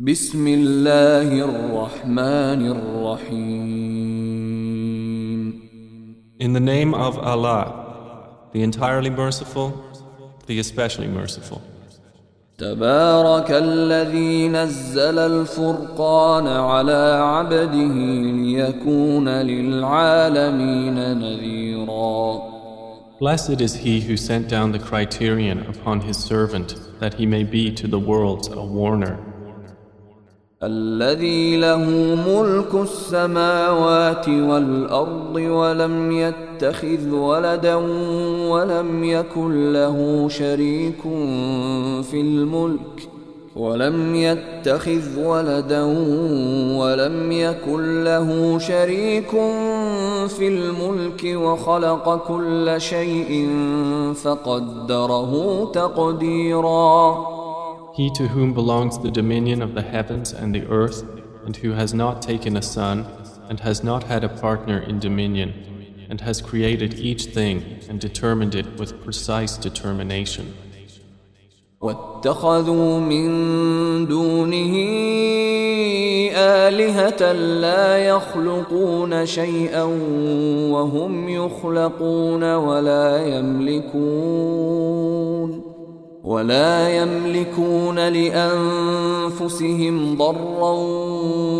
بسم 0.00 0.46
الله 0.46 1.44
الرحمن 1.44 2.70
الرحيم 2.70 3.68
In 6.38 6.52
the 6.52 6.60
name 6.60 6.94
of 6.94 7.18
Allah, 7.18 8.48
the 8.52 8.62
entirely 8.62 9.10
merciful, 9.10 9.72
the 10.46 10.60
especially 10.60 11.08
merciful. 11.08 11.60
تبارك 12.58 13.50
الذي 13.50 14.48
نزل 14.48 15.18
الفرقان 15.18 16.46
على 16.46 17.18
عبده 17.22 17.94
ليكون 18.32 19.28
للعالمين 19.28 20.94
نذيرا 21.18 22.40
Blessed 23.18 23.60
is 23.60 23.74
he 23.74 24.00
who 24.00 24.16
sent 24.16 24.48
down 24.48 24.70
the 24.70 24.78
criterion 24.78 25.66
upon 25.66 26.02
his 26.02 26.16
servant 26.16 26.76
that 27.00 27.14
he 27.14 27.26
may 27.26 27.42
be 27.42 27.72
to 27.72 27.88
the 27.88 27.98
worlds 27.98 28.46
a 28.46 28.62
warner. 28.62 29.18
الذي 30.62 31.56
له 31.56 31.84
ملك 32.28 32.74
السماوات 32.74 34.28
والأرض 34.28 35.34
ولم 35.36 36.12
يتخذ 36.12 37.10
ولدا 37.10 37.74
ولم 38.50 39.04
يكن 39.04 39.72
له 39.72 40.28
شريك 40.28 41.02
في 42.10 42.20
الملك 42.20 43.08
ولم 43.56 44.14
يتخذ 44.14 45.24
ولدا 45.24 45.82
ولم 46.78 47.32
يكن 47.32 48.04
له 48.04 48.58
شريك 48.58 49.30
في 50.28 50.48
الملك 50.48 51.24
وخلق 51.24 52.26
كل 52.28 52.74
شيء 52.78 53.50
فقدره 54.14 55.64
تقديراً 55.74 57.37
He 57.97 58.09
to 58.11 58.27
whom 58.27 58.53
belongs 58.53 58.97
the 58.97 59.11
dominion 59.11 59.61
of 59.61 59.75
the 59.75 59.83
heavens 59.83 60.33
and 60.33 60.53
the 60.53 60.65
earth, 60.67 61.03
and 61.45 61.55
who 61.57 61.73
has 61.73 61.93
not 61.93 62.21
taken 62.21 62.57
a 62.57 62.61
son, 62.61 63.05
and 63.49 63.59
has 63.59 63.83
not 63.83 64.03
had 64.03 64.23
a 64.23 64.29
partner 64.29 64.79
in 64.79 64.99
dominion, 64.99 65.53
and 66.09 66.21
has 66.21 66.41
created 66.41 66.95
each 66.95 67.25
thing 67.25 67.79
and 67.89 67.99
determined 67.99 68.55
it 68.55 68.77
with 68.79 69.03
precise 69.03 69.57
determination. 69.57 70.53
واتخذوا 71.81 72.99
من 72.99 73.27
دونه 74.07 74.73
آلهة 76.35 77.31
لا 77.61 77.97
يخلقون 77.97 79.25
شيئا 79.25 79.83
وهم 80.71 81.29
يخلقون 81.29 82.55
ولا 82.55 83.37
يملكون 83.37 84.83
ولا 86.28 86.88
يملكون 86.88 87.98
لانفسهم 88.08 89.94
ضرا 90.16 90.72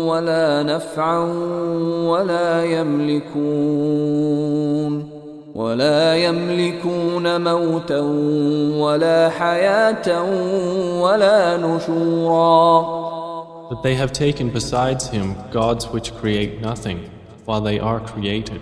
ولا 0.05 0.63
نفعا 0.63 1.19
ولا 2.05 2.63
يملكون 2.63 3.39
ولا 5.55 6.15
يملكون 6.15 7.41
موتا 7.43 7.99
ولا 8.77 9.29
حياه 9.29 10.23
ولا 11.01 11.57
نشورا 11.57 12.99
But 13.71 13.81
they 13.83 13.95
have 13.95 14.11
taken 14.13 14.49
besides 14.49 15.07
him 15.07 15.35
gods 15.51 15.87
which 15.93 16.13
create 16.21 16.61
nothing 16.61 17.09
while 17.45 17.61
they 17.61 17.79
are 17.79 17.99
created 17.99 18.61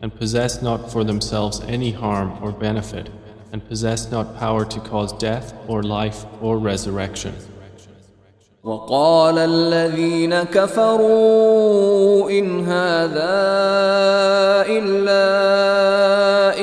and 0.00 0.10
possess 0.20 0.62
not 0.62 0.90
for 0.90 1.04
themselves 1.04 1.60
any 1.68 1.90
harm 1.90 2.30
or 2.42 2.50
benefit 2.50 3.10
and 3.53 3.67
possess 3.67 4.11
not 4.11 4.37
power 4.37 4.65
to 4.65 4.79
cause 4.79 5.11
death 5.13 5.53
or 5.67 5.83
life 5.83 6.25
or 6.41 6.57
resurrection. 6.57 7.33
وقال 8.63 9.37
الذين 9.37 10.43
كفروا 10.43 12.29
إن 12.29 12.65
هذا 12.65 13.39
إلا 14.67 15.29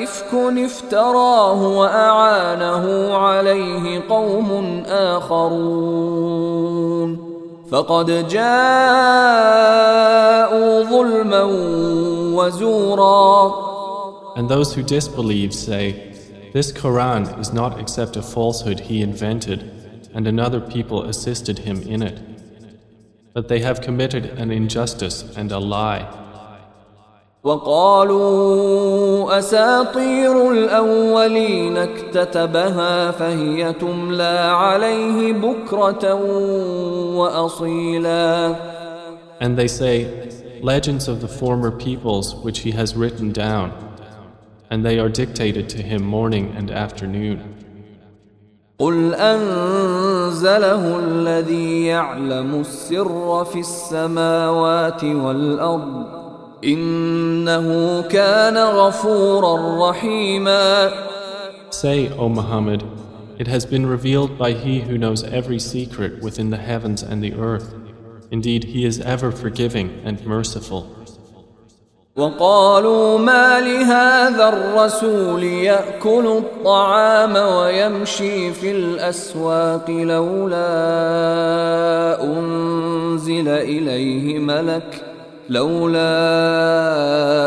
إفك 0.03 0.35
افتراه 0.65 1.79
وأعانه 1.79 3.15
عليه 3.17 4.03
قوم 4.09 4.83
آخرون 4.89 6.47
فقد 7.71 8.29
جاءوا 8.29 8.43
ظلما 10.83 11.43
وزورا 12.37 13.67
And 14.37 14.49
those 14.51 14.75
who 14.75 14.83
disbelieve 14.83 15.55
say, 15.55 16.10
This 16.53 16.73
Quran 16.73 17.39
is 17.39 17.53
not 17.53 17.79
except 17.79 18.17
a 18.17 18.23
falsehood 18.23 18.81
he 18.81 19.03
invented, 19.03 19.71
and 20.15 20.27
another 20.27 20.61
people 20.61 21.03
assisted 21.03 21.59
him 21.61 21.83
in 21.83 22.03
it. 22.03 22.19
But 23.35 23.49
they 23.49 23.61
have 23.61 23.83
committed 23.83 24.25
an 24.25 24.51
injustice 24.51 25.37
and 25.37 25.53
a 25.53 25.59
lie. 25.59 26.07
وقالوا 27.47 29.39
أساطير 29.39 30.51
الأولين 30.51 31.77
اكتتبها 31.77 33.11
فهي 33.11 33.73
تملى 33.73 34.39
عليه 34.39 35.33
بكرة 35.33 36.15
وأصيلا 37.17 38.57
And 39.41 39.57
they 39.57 39.69
say, 39.69 40.07
legends 40.63 41.09
of 41.09 41.21
the 41.21 41.29
former 41.29 41.71
peoples 41.71 42.35
which 42.35 42.61
he 42.61 42.71
has 42.73 42.97
written 42.97 43.33
down, 43.33 43.71
and 44.71 44.85
they 44.85 44.99
are 44.99 45.09
dictated 45.09 45.69
to 45.71 45.83
him 45.83 46.03
morning 46.03 46.55
and 46.57 46.71
afternoon. 46.71 47.57
قل 48.79 49.15
أنزله 49.15 50.99
الذي 50.99 51.87
يعلم 51.87 52.61
السر 52.61 53.45
في 53.45 53.61
السماوات 53.61 55.05
والأرض 55.05 56.07
إنه 56.65 58.03
كان 58.03 58.57
غفورا 58.57 59.91
رحيما 59.91 60.91
Say, 61.71 62.09
O 62.11 62.29
Muhammad, 62.29 62.85
it 63.39 63.47
has 63.49 63.67
been 63.67 63.87
revealed 63.87 64.39
by 64.39 64.53
He 64.53 64.81
who 64.81 64.97
knows 64.97 65.25
every 65.25 65.59
secret 65.59 66.23
within 66.23 66.51
the 66.51 66.57
heavens 66.57 67.03
and 67.03 67.23
the 67.23 67.35
earth. 67.35 67.75
Indeed, 68.31 68.65
He 68.65 68.85
is 68.85 69.01
ever 69.01 69.31
forgiving 69.31 70.01
and 70.05 70.25
merciful. 70.25 71.00
وقالوا 72.16 73.18
ما 73.18 73.60
لهذا 73.60 74.50
الرسول 74.50 75.44
يأكل 75.44 76.28
الطعام 76.28 77.36
ويمشي 77.36 78.54
في 78.54 78.72
الأسواق 78.72 79.90
لولا 79.90 80.64
أنزل 82.24 83.48
إليه 83.48 84.40
ملك 84.40 85.04
لولا 85.50 86.04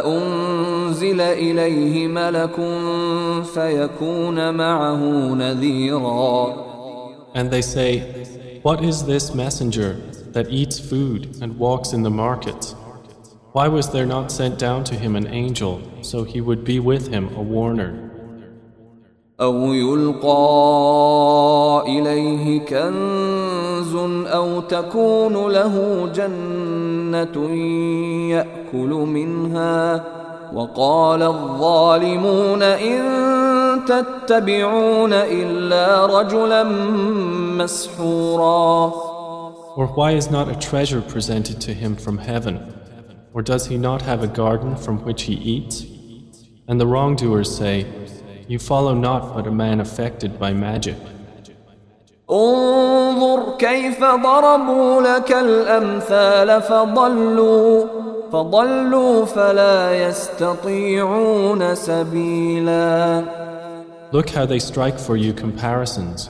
أنزل 0.06 1.20
إليه 1.20 2.08
ملك 2.08 2.56
فيكون 3.54 4.54
معه 4.54 5.00
نذيرا 5.34 6.64
And 7.34 7.50
they 7.50 7.62
say, 7.62 8.02
What 8.62 8.82
is 8.82 9.04
this 9.04 9.34
messenger 9.34 9.96
that 10.32 10.46
eats 10.48 10.78
food 10.78 11.36
and 11.42 11.58
walks 11.58 11.92
in 11.92 12.02
the 12.02 12.10
markets? 12.10 12.74
Why 13.53 13.67
was 13.67 13.89
there 13.89 14.05
not 14.05 14.31
sent 14.31 14.59
down 14.59 14.83
to 14.85 14.95
him 14.95 15.15
an 15.15 15.27
angel 15.27 15.81
so 16.01 16.23
he 16.23 16.39
would 16.39 16.63
be 16.63 16.79
with 16.79 17.07
him 17.07 17.29
a 17.35 17.41
warner? 17.41 18.09
أو 19.41 19.73
يلقى 19.73 20.33
إليه 21.87 22.59
كنز 22.59 23.95
أو 24.27 24.61
تكون 24.61 25.51
له 25.51 26.05
جنة 26.15 27.55
يأكل 28.29 28.89
منها 28.89 30.03
وقال 30.53 31.23
الظالمون 31.23 32.63
إن 32.63 33.01
تتبعون 33.85 35.13
إلا 35.13 36.05
رجلا 36.05 36.63
مسحورا 37.57 38.91
Or 39.75 39.87
why 39.87 40.11
is 40.11 40.29
not 40.29 40.49
a 40.49 40.55
treasure 40.55 41.01
presented 41.01 41.61
to 41.61 41.73
him 41.73 41.95
from 41.95 42.17
heaven? 42.17 42.59
Or 43.33 43.41
does 43.41 43.67
he 43.67 43.77
not 43.77 44.01
have 44.01 44.23
a 44.23 44.27
garden 44.27 44.75
from 44.75 45.03
which 45.05 45.23
he 45.23 45.33
eats? 45.33 45.85
And 46.67 46.79
the 46.79 46.87
wrongdoers 46.87 47.55
say, 47.55 47.85
You 48.47 48.59
follow 48.59 48.93
not 48.93 49.35
but 49.35 49.47
a 49.47 49.51
man 49.51 49.79
affected 49.79 50.39
by 50.39 50.53
magic. 50.53 50.97
انظر 52.31 53.57
كيف 53.57 53.99
ضربوا 54.03 55.01
لك 55.01 55.31
الأمثال 55.31 56.61
فضلوا 56.61 57.85
فضلوا 58.31 59.25
فلا 59.25 60.07
يستطيعون 60.07 61.75
سبيلا 61.75 63.23
Look 64.11 64.29
how 64.29 64.45
they 64.45 64.59
strike 64.59 64.99
for 64.99 65.17
you 65.17 65.33
comparisons, 65.33 66.29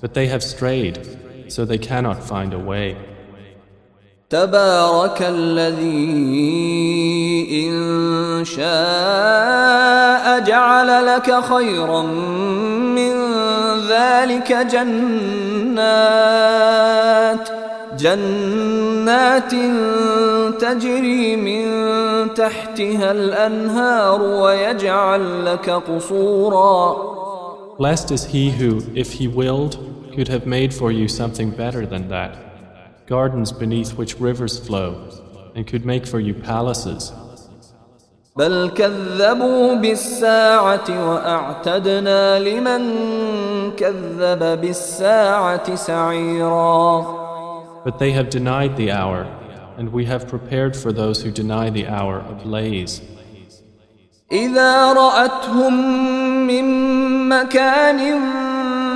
but 0.00 0.14
they 0.14 0.26
have 0.26 0.42
strayed, 0.42 0.98
so 1.48 1.64
they 1.64 1.78
cannot 1.78 2.22
find 2.22 2.52
a 2.52 2.58
way. 2.58 2.96
تبارك 4.29 5.21
الذي 5.21 6.17
إن 7.67 8.45
شاء 8.45 10.39
جعل 10.39 11.05
لك 11.05 11.43
خيرا 11.43 12.01
من 12.91 13.13
ذلك 13.87 14.53
جنات 14.53 15.87
جنات 17.99 19.51
تجري 20.61 21.35
من 21.35 21.67
تحتها 22.33 23.11
الأنهار 23.11 24.21
ويجعل 24.21 25.45
لك 25.45 25.69
قصورا 25.69 27.17
Blessed 27.77 28.11
is 28.11 28.25
he 28.25 28.49
who, 28.49 28.81
if 28.95 29.13
he 29.13 29.27
willed, 29.27 29.77
could 30.13 30.27
have 30.27 30.47
made 30.47 30.73
for 30.73 30.91
you 30.91 31.07
something 31.07 31.51
better 31.51 31.85
than 31.85 32.09
that. 32.09 32.46
Gardens 33.06 33.52
beneath 33.52 33.94
which 33.94 34.18
rivers 34.18 34.58
flow, 34.58 35.08
and 35.54 35.66
could 35.66 35.84
make 35.84 36.06
for 36.06 36.20
you 36.20 36.34
palaces. 36.34 37.12
بل 38.36 38.70
كذبوا 38.70 39.74
بالساعة 39.74 41.10
وأعتدنا 41.10 42.38
لمن 42.38 42.82
كذب 43.76 44.60
بالساعة 44.60 45.74
سعيرا 45.74 47.22
But 47.84 47.98
they 47.98 48.12
have 48.12 48.30
denied 48.30 48.76
the 48.76 48.90
hour, 48.92 49.26
and 49.76 49.92
we 49.92 50.04
have 50.04 50.28
prepared 50.28 50.76
for 50.76 50.92
those 50.92 51.22
who 51.22 51.30
deny 51.30 51.68
the 51.68 51.86
hour 51.88 52.20
a 52.20 52.32
blaze. 52.32 53.02
إذا 54.32 54.92
رأتهم 54.92 55.74
من 56.46 56.64
مكان 57.28 58.00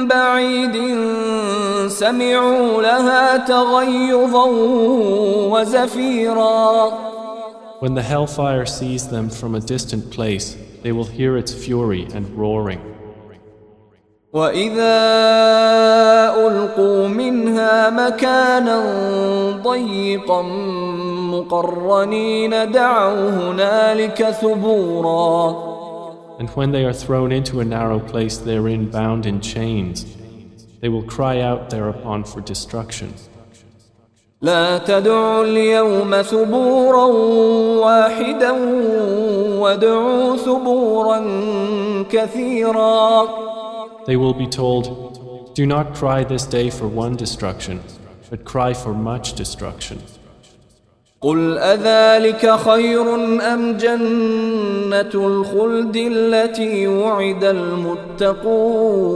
بعيد 0.09 0.77
سمعوا 1.89 2.83
لها 2.83 3.37
تغيظا 3.37 4.47
وزفيرا 5.53 6.91
When 7.81 7.95
the 7.95 8.03
hellfire 8.03 8.65
sees 8.65 9.09
them 9.09 9.29
from 9.29 9.55
a 9.55 9.61
distant 9.61 10.11
place, 10.11 10.57
they 10.83 10.93
will 10.93 11.05
hear 11.05 11.37
its 11.37 11.53
fury 11.53 12.07
and 12.15 12.25
roaring. 12.31 12.81
وإذا 14.33 14.99
ألقوا 16.47 17.09
منها 17.09 17.91
مكانا 17.91 18.83
ضيقا 19.63 20.43
مقرنين 21.33 22.71
دعوا 22.73 23.31
هنالك 23.31 24.31
ثبورا 24.31 25.77
And 26.39 26.51
when 26.51 26.71
they 26.71 26.85
are 26.85 26.93
thrown 26.93 27.33
into 27.33 27.61
a 27.61 27.65
narrow 27.65 27.99
place 27.99 28.37
therein 28.37 28.91
bound 28.91 29.25
in 29.25 29.41
chains, 29.41 30.05
they 30.81 30.89
will 30.89 31.03
cry 31.03 31.41
out 31.41 31.71
thereupon 31.71 32.25
for 32.25 32.41
destruction. 32.41 33.13
لا 34.43 34.79
تدعوا 34.79 35.45
اليوم 35.45 36.23
ثبورا 36.23 37.05
واحدا 37.85 38.51
وادعوا 39.59 40.37
ثبورا 40.37 41.21
كثيرا 42.11 43.27
They 44.07 44.17
will 44.17 44.35
be 44.35 44.47
told, 44.47 44.85
Do 45.55 45.67
not 45.67 45.95
cry 45.95 46.23
this 46.23 46.45
day 46.47 46.71
for 46.71 46.87
one 46.87 47.17
destruction, 47.17 47.81
but 48.31 48.45
cry 48.45 48.75
for 48.75 48.93
much 48.93 49.33
destruction. 49.33 49.99
قل 51.21 51.59
أذلك 51.59 52.57
خير 52.57 53.15
أم 53.55 53.77
جنة 53.77 55.11
الخلد 55.15 55.97
التي 55.97 56.87
وعد 56.87 57.45
المتقون 57.45 59.07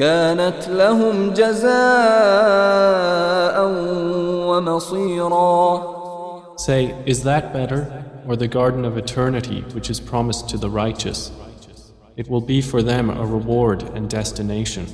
كانت 0.00 0.68
لهم 0.68 1.30
جزاء 1.30 1.70
ومصيرا 4.48 6.00
Say, 6.56 6.94
is 7.06 7.22
that 7.24 7.52
better, 7.52 8.04
or 8.26 8.36
the 8.36 8.48
garden 8.48 8.84
of 8.86 8.96
eternity 8.96 9.60
which 9.74 9.90
is 9.90 10.00
promised 10.00 10.48
to 10.50 10.56
the 10.56 10.70
righteous? 10.70 11.30
It 12.16 12.28
will 12.30 12.40
be 12.40 12.62
for 12.62 12.82
them 12.82 13.10
a 13.10 13.26
reward 13.26 13.82
and 13.94 14.08
destination. 14.08 14.86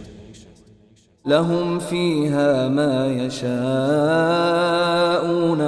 لهم 1.26 1.78
فيها 1.78 2.68
ما 2.68 3.06
يشاءون 3.06 3.54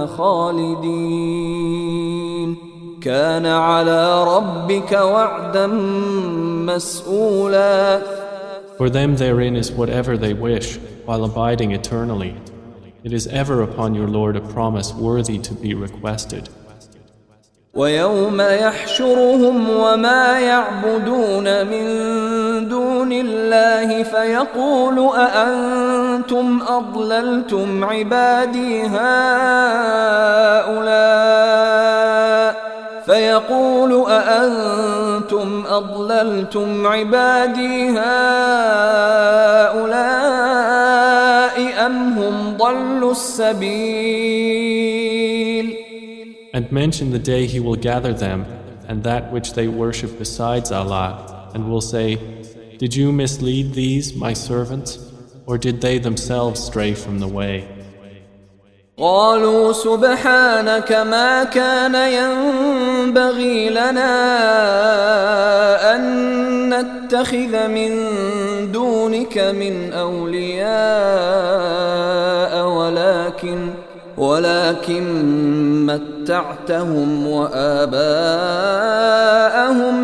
خالدين 0.06 1.28
كان 3.02 3.46
على 3.46 4.24
ربك 4.24 4.92
وعدا 4.92 5.66
مسؤولا 6.66 8.02
For 8.77 8.89
them 8.89 9.15
therein 9.15 9.55
is 9.55 9.71
whatever 9.71 10.17
they 10.17 10.33
wish, 10.33 10.77
while 11.05 11.23
abiding 11.23 11.71
eternally. 11.71 12.35
It 13.03 13.13
is 13.13 13.27
ever 13.27 13.61
upon 13.61 13.95
your 13.95 14.07
Lord 14.07 14.35
a 14.35 14.41
promise 14.41 14.93
worthy 14.93 15.37
to 15.39 15.53
be 15.53 15.73
requested. 15.73 16.49
ويوم 17.73 18.41
يحشرهم 18.41 19.69
وما 19.69 20.39
يعبدون 20.39 21.67
من 21.67 21.85
دون 22.69 23.11
الله 23.11 24.03
فيقول 24.03 25.15
أأنتم 25.15 26.61
أضللتم 26.61 27.83
عبادي 27.83 28.81
هؤلاء 28.83 30.23
فيقول 33.07 34.11
أأنتم 34.11 35.63
أضللتم 35.67 36.87
عبادي 36.87 37.89
هؤلاء 37.89 38.03
أم 41.85 42.13
هم 42.13 42.57
ضلوا 42.57 43.11
السبيل 43.11 44.63
And 46.55 46.71
mention 46.71 47.09
the 47.11 47.19
day 47.19 47.47
he 47.47 47.59
will 47.59 47.75
gather 47.75 48.13
them 48.13 48.45
and 48.87 49.03
that 49.03 49.31
which 49.31 49.53
they 49.53 49.67
worship 49.67 50.19
besides 50.19 50.71
Allah, 50.71 51.49
and 51.53 51.69
will 51.69 51.81
say, 51.81 52.19
Did 52.77 52.95
you 52.95 53.11
mislead 53.11 53.73
these, 53.73 54.13
my 54.13 54.33
servants, 54.33 54.99
or 55.45 55.57
did 55.57 55.81
they 55.81 55.97
themselves 55.97 56.63
stray 56.63 56.93
from 56.93 57.19
the 57.19 57.27
way? 57.27 57.76
قالوا 59.00 59.72
سبحانك 59.72 60.92
ما 60.92 61.44
كان 61.44 61.94
ينبغي 61.94 63.70
لنا 63.70 64.14
أن 65.94 66.74
نتخذ 66.74 67.68
من 67.68 67.92
دونك 68.72 69.38
من 69.38 69.92
أولياء 69.92 70.68
ولكن 72.68 73.70
ولكن 74.16 75.06
متعتهم 75.86 77.26
وآباءهم 77.26 78.08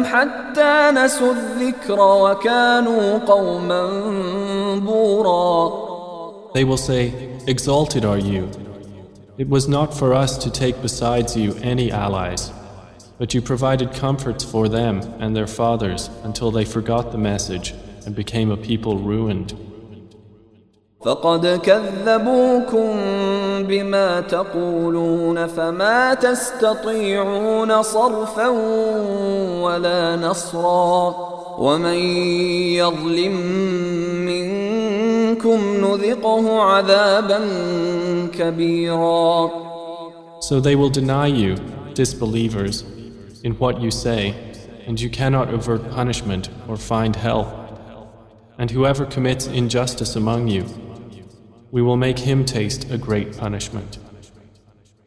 حتى 0.05 0.91
نسوا 0.91 1.33
الذكر 1.33 2.01
وكانوا 2.01 3.19
قوما 3.19 3.91
بورا 4.79 5.85
They 6.55 6.63
will 6.63 6.77
say, 6.77 7.13
Exalted 7.49 8.05
are 8.05 8.17
you. 8.19 8.64
It 9.38 9.48
was 9.48 9.68
not 9.70 9.94
for 9.94 10.14
us 10.14 10.38
to 10.40 10.52
take 10.52 10.82
besides 10.82 11.38
you 11.38 11.54
any 11.62 11.92
allies, 11.92 12.52
but 13.18 13.34
you 13.34 13.42
provided 13.42 13.94
comforts 13.94 14.44
for 14.44 14.68
them 14.68 15.02
and 15.20 15.36
their 15.36 15.48
fathers 15.48 16.10
until 16.24 16.52
they 16.52 16.66
forgot 16.66 17.12
the 17.12 17.18
message 17.18 17.74
and 18.06 18.14
became 18.16 18.52
a 18.52 18.58
people 18.58 18.98
ruined. 18.98 19.54
فقد 21.06 21.48
كذبوكم 21.64 22.98
بما 23.64 24.22
تقولون 24.22 25.48
فما 25.48 26.14
تستطيعون 26.14 27.82
صرفا 27.82 28.48
ولا 29.64 30.16
نصرا 30.16 31.16
ومن 31.60 31.98
يظلم 32.76 33.36
منكم 34.26 34.53
نذقه 35.82 36.62
عذابا 36.62 37.40
كبيرا 38.34 39.70
So 40.42 40.60
they 40.60 40.76
will 40.76 40.90
deny 40.90 41.28
you, 41.28 41.56
disbelievers, 41.94 42.84
in 43.44 43.54
what 43.60 43.82
you 43.82 43.92
say, 43.92 44.34
and 44.88 45.00
you 45.00 45.10
cannot 45.10 45.54
avert 45.54 45.92
punishment 45.92 46.50
or 46.68 46.78
find 46.78 47.16
help. 47.16 47.48
And 48.58 48.72
whoever 48.72 49.06
commits 49.06 49.48
injustice 49.48 50.16
among 50.16 50.48
you, 50.48 50.66
we 51.72 51.82
will 51.82 51.98
make 51.98 52.20
him 52.20 52.46
taste 52.46 52.90
a 52.90 52.98
great 52.98 53.38
punishment. 53.38 54.00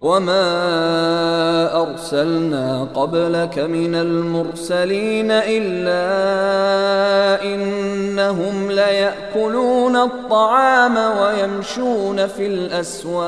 وما 0.01 1.81
أرسلنا 1.81 2.87
قبلك 2.95 3.59
من 3.59 3.95
المرسلين 3.95 5.31
إلا 5.31 6.03
إنهم 7.43 8.71
ليأكلون 8.71 9.95
الطعام 9.95 10.97
ويمشون 10.97 12.27
في 12.27 12.47
الأسواق 12.47 13.27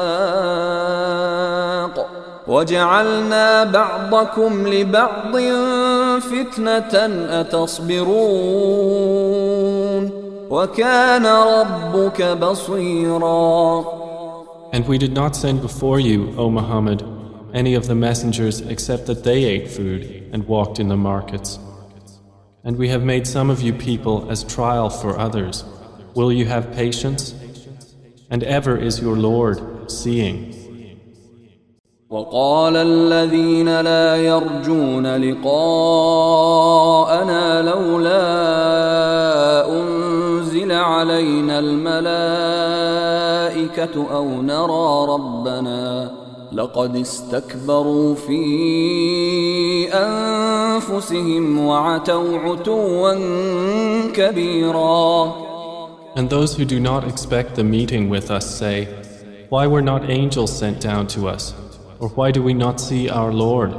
وجعلنا 2.47 3.63
بعضكم 3.63 4.67
لبعض 4.67 5.37
فتنة 6.19 6.93
أتصبرون 7.41 8.09
وكان 10.49 11.25
ربك 11.25 12.21
بصيرا 12.21 13.85
And 14.72 14.86
we 14.88 14.98
did 14.98 15.12
not 15.12 15.36
send 15.36 15.62
before 15.62 16.00
you, 16.00 16.34
O 16.36 16.50
Muhammad, 16.50 17.02
any 17.54 17.74
of 17.74 17.86
the 17.86 17.94
messengers 17.94 18.60
except 18.60 19.06
that 19.06 19.22
they 19.22 19.44
ate 19.44 19.70
food 19.70 20.28
and 20.32 20.46
walked 20.48 20.80
in 20.80 20.88
the 20.88 20.96
markets. 20.96 21.58
And 22.64 22.76
we 22.76 22.88
have 22.88 23.04
made 23.04 23.26
some 23.26 23.50
of 23.50 23.62
you 23.62 23.72
people 23.72 24.28
as 24.30 24.42
trial 24.42 24.90
for 24.90 25.16
others. 25.18 25.64
Will 26.14 26.32
you 26.32 26.46
have 26.46 26.72
patience? 26.72 27.34
And 28.30 28.42
ever 28.42 28.76
is 28.76 29.00
your 29.00 29.16
Lord 29.16 29.90
seeing. 29.90 30.54
وقال 32.10 32.76
الذين 32.76 33.80
لا 33.80 34.16
يرجون 34.16 35.16
لقاءنا 35.16 36.22
لولا 37.62 38.22
أنزل 39.72 40.72
علينا 40.72 41.58
الملائكة 41.58 43.27
أو 43.96 44.42
نرى 44.42 45.06
ربنا 45.14 46.10
لقد 46.52 46.96
استكبروا 46.96 48.14
في 48.14 48.44
أنفسهم 49.92 51.58
وعتوا 51.58 52.38
عتوا 52.38 53.14
كبيرا 54.12 55.44
And 56.16 56.30
those 56.30 56.54
who 56.54 56.64
do 56.64 56.78
not 56.78 57.02
expect 57.08 57.56
the 57.56 57.64
meeting 57.64 58.08
with 58.08 58.30
us 58.30 58.46
say, 58.58 58.86
Why 59.48 59.66
were 59.66 59.82
not 59.82 60.08
angels 60.08 60.56
sent 60.56 60.80
down 60.80 61.08
to 61.08 61.26
us? 61.26 61.52
Or 61.98 62.08
why 62.10 62.30
do 62.30 62.40
we 62.40 62.54
not 62.54 62.80
see 62.80 63.08
our 63.08 63.32
Lord? 63.32 63.72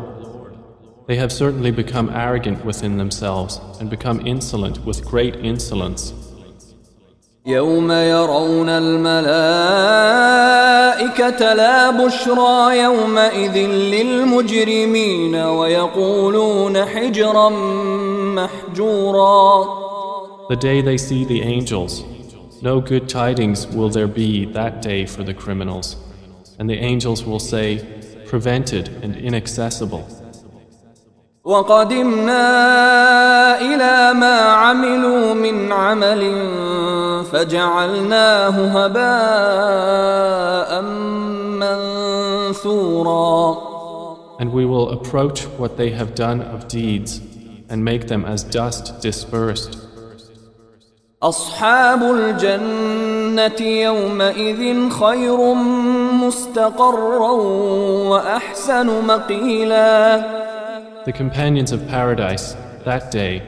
They 1.08 1.16
have 1.16 1.32
certainly 1.32 1.72
become 1.72 2.10
arrogant 2.10 2.66
within 2.66 2.98
themselves 2.98 3.62
and 3.80 3.90
become 3.90 4.28
insolent 4.28 4.84
with 4.86 5.06
great 5.06 5.36
insolence. 5.38 6.19
يوم 7.50 7.92
يرون 7.92 8.70
الملائكة 8.70 9.16
لا 11.54 11.90
بشرى 12.06 12.80
يومئذ 12.80 13.58
للمجرمين 13.68 15.36
ويقولون 15.36 16.86
حجرا 16.86 17.50
محجورا 18.36 19.86
The 20.50 20.56
day 20.56 20.82
they 20.82 20.98
see 20.98 21.26
the 21.26 21.42
angels, 21.42 22.04
no 22.62 22.80
good 22.80 23.10
tidings 23.10 23.68
will 23.68 23.90
there 23.90 24.08
be 24.08 24.46
that 24.46 24.82
day 24.82 25.06
for 25.06 25.24
the 25.24 25.34
criminals. 25.34 25.96
And 26.60 26.70
the 26.70 26.78
angels 26.78 27.24
will 27.24 27.40
say, 27.40 27.84
prevented 28.28 28.90
and 29.04 29.16
inaccessible. 29.16 30.19
وقدمنا 31.45 32.41
إلى 33.61 34.13
ما 34.21 34.41
عملوا 34.41 35.35
من 35.35 35.73
عمل 35.73 36.23
فجعلناه 37.33 38.85
هباء 38.85 40.83
منثورا 41.61 43.71
And 44.39 44.53
we 44.53 44.65
will 44.65 44.91
approach 44.91 45.45
what 45.59 45.77
they 45.77 45.91
have 45.91 46.15
done 46.15 46.41
of 46.43 46.67
deeds 46.69 47.21
and 47.69 47.85
make 47.85 48.07
them 48.09 48.25
as 48.25 48.43
dust 48.43 49.01
dispersed. 49.01 49.77
أصحاب 51.23 52.03
الجنة 52.03 53.61
يومئذ 53.61 54.91
خير 54.91 55.55
مستقرا 56.13 57.31
وأحسن 58.11 59.07
مقيلا 59.07 60.21
The 61.06 61.14
companions 61.14 61.72
of 61.72 61.88
paradise 61.88 62.54
that 62.84 63.10
day 63.10 63.42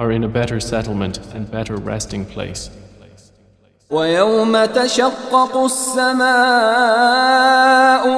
are 0.00 0.10
in 0.10 0.24
a 0.24 0.28
better 0.28 0.58
settlement 0.58 1.20
and 1.32 1.48
better 1.48 1.76
resting 1.76 2.24
place. 2.24 2.70
ويوم 3.90 4.64
تشقق 4.64 5.56
السماء 5.56 6.22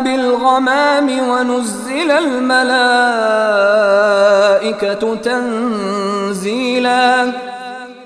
بالغمام 0.02 1.28
ونزل 1.28 2.10
الملائكة 2.10 2.54
تنزيلا 5.14 6.84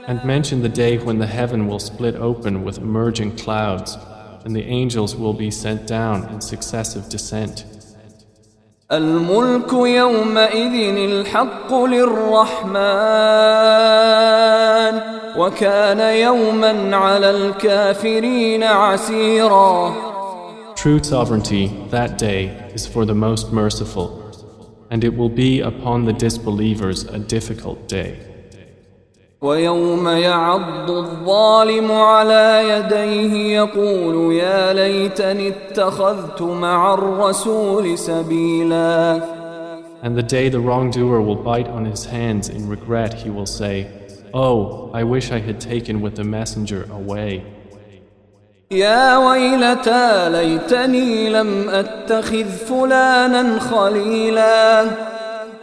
And 0.08 0.24
mention 0.24 0.62
the 0.62 0.68
day 0.68 0.96
when 0.98 1.18
the 1.18 1.26
heaven 1.26 1.68
will 1.68 1.78
split 1.78 2.16
open 2.16 2.64
with 2.64 2.78
emerging 2.78 3.36
clouds, 3.36 3.96
and 4.44 4.56
the 4.56 4.64
angels 4.64 5.14
will 5.14 5.34
be 5.34 5.50
sent 5.50 5.86
down 5.86 6.24
in 6.32 6.40
successive 6.40 7.08
descent. 7.10 7.64
الملك 8.92 9.72
يومئذ 9.72 10.96
الحق 11.10 11.74
للرحمن 11.74 12.78
وكان 15.36 16.00
يوما 16.16 16.96
على 16.96 17.30
الكافرين 17.30 18.62
عسيرا 18.62 19.94
True 20.74 21.02
sovereignty 21.02 21.66
that 21.90 22.16
day 22.18 22.70
is 22.72 22.86
for 22.86 23.04
the 23.04 23.14
most 23.14 23.52
merciful, 23.52 24.08
and 24.90 25.02
it 25.02 25.16
will 25.16 25.28
be 25.28 25.60
upon 25.60 26.04
the 26.04 26.12
disbelievers 26.12 27.02
a 27.04 27.18
difficult 27.18 27.88
day. 27.88 28.16
ويوم 29.43 30.07
يعض 30.07 30.91
الظالم 30.91 31.91
على 31.91 32.69
يديه 32.69 33.55
يقول 33.55 34.33
يا 34.33 34.73
ليتني 34.73 35.47
اتخذت 35.47 36.41
مع 36.41 36.93
الرسول 36.93 37.97
سبيلا 37.97 39.21
And 40.03 40.17
the 40.17 40.23
day 40.23 40.49
the 40.49 40.59
wrongdoer 40.59 41.21
will 41.21 41.41
bite 41.51 41.69
on 41.77 41.85
his 41.85 42.03
hands 42.05 42.49
in 42.49 42.67
regret, 42.67 43.13
he 43.13 43.29
will 43.29 43.45
say, 43.45 43.87
Oh, 44.33 44.89
I 44.93 45.03
wish 45.03 45.31
I 45.31 45.39
had 45.39 45.59
taken 45.61 46.01
with 46.01 46.15
the 46.15 46.23
messenger 46.23 46.87
away. 46.91 47.41
يا 48.71 49.17
ويلتى 49.17 50.29
ليتني 50.29 51.29
لم 51.29 51.69
اتخذ 51.69 52.45
فلانا 52.45 53.59
خليلا 53.59 54.85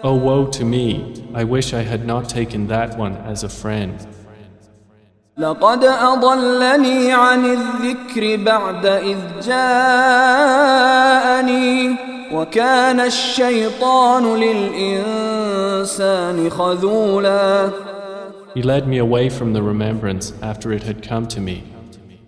Oh, 0.03 0.15
woe 0.15 0.45
to 0.47 0.63
me! 0.63 1.25
I 1.33 1.43
wish 1.43 1.73
I 1.73 1.81
had 1.81 2.05
not 2.05 2.29
taken 2.29 2.67
that 2.67 2.97
one 2.97 3.17
as 3.17 3.43
a 3.43 3.49
friend. 3.49 4.07
لقد 5.37 5.83
أضلني 5.83 7.13
عن 7.13 7.45
الذكر 7.45 8.35
بعد 8.43 8.85
إذ 8.85 9.17
جاءني 9.47 10.75
وكان 12.31 12.99
الشيطان 12.99 14.35
للإنسان 14.35 16.49
خذولا 16.49 17.71
He 18.53 18.61
led 18.61 18.87
me 18.87 18.97
away 18.97 19.29
from 19.29 19.51
the 19.51 19.61
remembrance 19.61 20.31
after 20.41 20.71
it 20.71 20.83
had 20.83 21.03
come 21.03 21.27
to 21.27 21.41
me, 21.41 21.63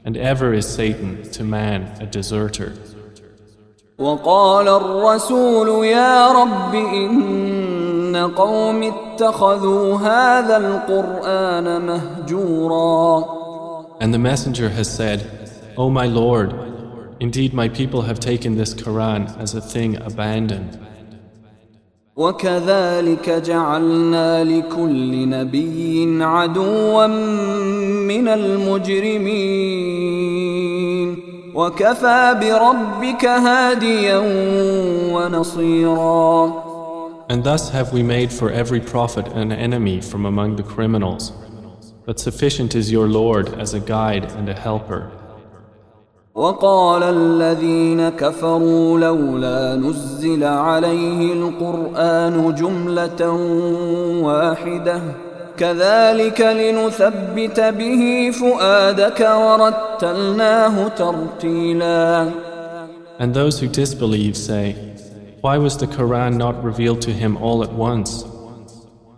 and 0.04 0.18
ever 0.18 0.54
is 0.54 0.68
Satan 0.68 1.24
to 1.32 1.46
man 1.46 1.84
a 2.02 2.06
deserter. 2.06 2.74
وقال 3.99 4.69
الرسول 4.69 5.85
يا 5.87 6.33
رب 6.33 6.75
إن 6.75 8.33
قوم 8.37 8.83
اتخذوا 8.83 9.97
هذا 9.97 10.57
القرآن 10.57 11.87
مهجورا 11.87 13.25
And 14.01 14.13
the 14.13 14.19
messenger 14.19 14.69
has 14.71 14.91
said, 14.91 15.21
O 15.77 15.89
my 15.89 16.07
Lord, 16.07 16.55
indeed 17.21 17.53
my 17.55 17.69
people 17.69 18.03
have 18.03 18.19
taken 18.19 18.57
this 18.57 18.75
Quran 18.75 19.29
as 19.39 19.55
a 19.55 19.61
thing 19.61 19.97
abandoned. 19.97 20.79
وكذلك 22.17 23.31
جعلنا 23.31 24.45
لكل 24.45 25.29
نبي 25.29 26.25
عدوا 26.25 27.07
من 28.07 28.29
المجرمين 28.29 29.93
وكفى 31.56 32.36
بربك 32.42 33.26
هاديا 33.26 34.18
ونصيرا 35.14 36.68
And 37.30 37.44
thus 37.44 37.70
have 37.72 37.92
we 37.92 38.04
made 38.04 38.32
for 38.32 38.50
every 38.50 38.80
prophet 38.80 39.28
an 39.28 39.52
enemy 39.52 40.00
from 40.00 40.26
among 40.26 40.56
the 40.56 40.64
criminals. 40.64 41.34
But 42.06 42.22
sufficient 42.22 42.74
is 42.74 42.90
your 42.90 43.08
Lord 43.08 43.50
as 43.60 43.74
a 43.74 43.82
guide 43.82 44.32
and 44.38 44.48
a 44.48 44.54
helper. 44.54 45.12
وقال 46.36 47.04
الذين 47.04 48.10
كفروا 48.10 49.00
لولا 49.00 49.76
نزل 49.76 50.44
عليه 50.44 51.34
القرآن 51.34 52.56
جملة 52.56 53.32
واحدة 54.24 55.02
كذلك 55.59 56.41
لنثبت 56.41 57.61
به 57.61 58.31
فؤادك 58.41 59.21
ورتلناه 59.21 60.89
ترتيلا 60.89 62.31
And 63.19 63.35
those 63.35 63.61
who 63.61 63.69
disbelieve 63.69 64.37
say, 64.37 64.75
Why 65.43 65.59
was 65.59 65.77
the 65.77 65.87
Quran 65.87 66.37
not 66.37 66.63
revealed 66.65 67.03
to 67.03 67.13
him 67.13 67.37
all 67.37 67.63
at 67.63 67.73
once? 67.73 68.25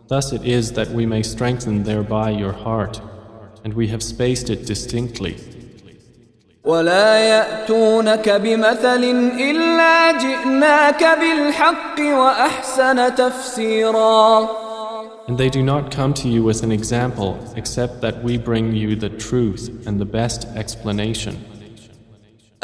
Thus 0.08 0.32
it 0.32 0.44
is 0.44 0.72
that 0.72 0.90
we 0.90 1.06
may 1.06 1.22
strengthen 1.22 1.84
thereby 1.84 2.30
your 2.30 2.52
heart, 2.52 3.00
and 3.64 3.72
we 3.72 3.86
have 3.88 4.02
spaced 4.02 4.50
it 4.50 4.66
distinctly. 4.66 5.36
ولا 6.64 7.18
يأتونك 7.18 8.28
بمثل 8.28 9.04
إلا 9.40 10.12
جئناك 10.12 11.04
بالحق 11.20 12.00
وأحسن 12.00 13.14
تفسيرا 13.14 14.48
And 15.27 15.37
they 15.37 15.49
do 15.49 15.61
not 15.61 15.91
come 15.91 16.13
to 16.15 16.27
you 16.27 16.43
with 16.43 16.63
an 16.63 16.71
example 16.71 17.37
except 17.55 18.01
that 18.01 18.23
we 18.23 18.37
bring 18.37 18.73
you 18.73 18.95
the 18.95 19.09
truth 19.09 19.69
and 19.85 19.99
the 19.99 20.05
best 20.05 20.47
explanation. 20.55 21.35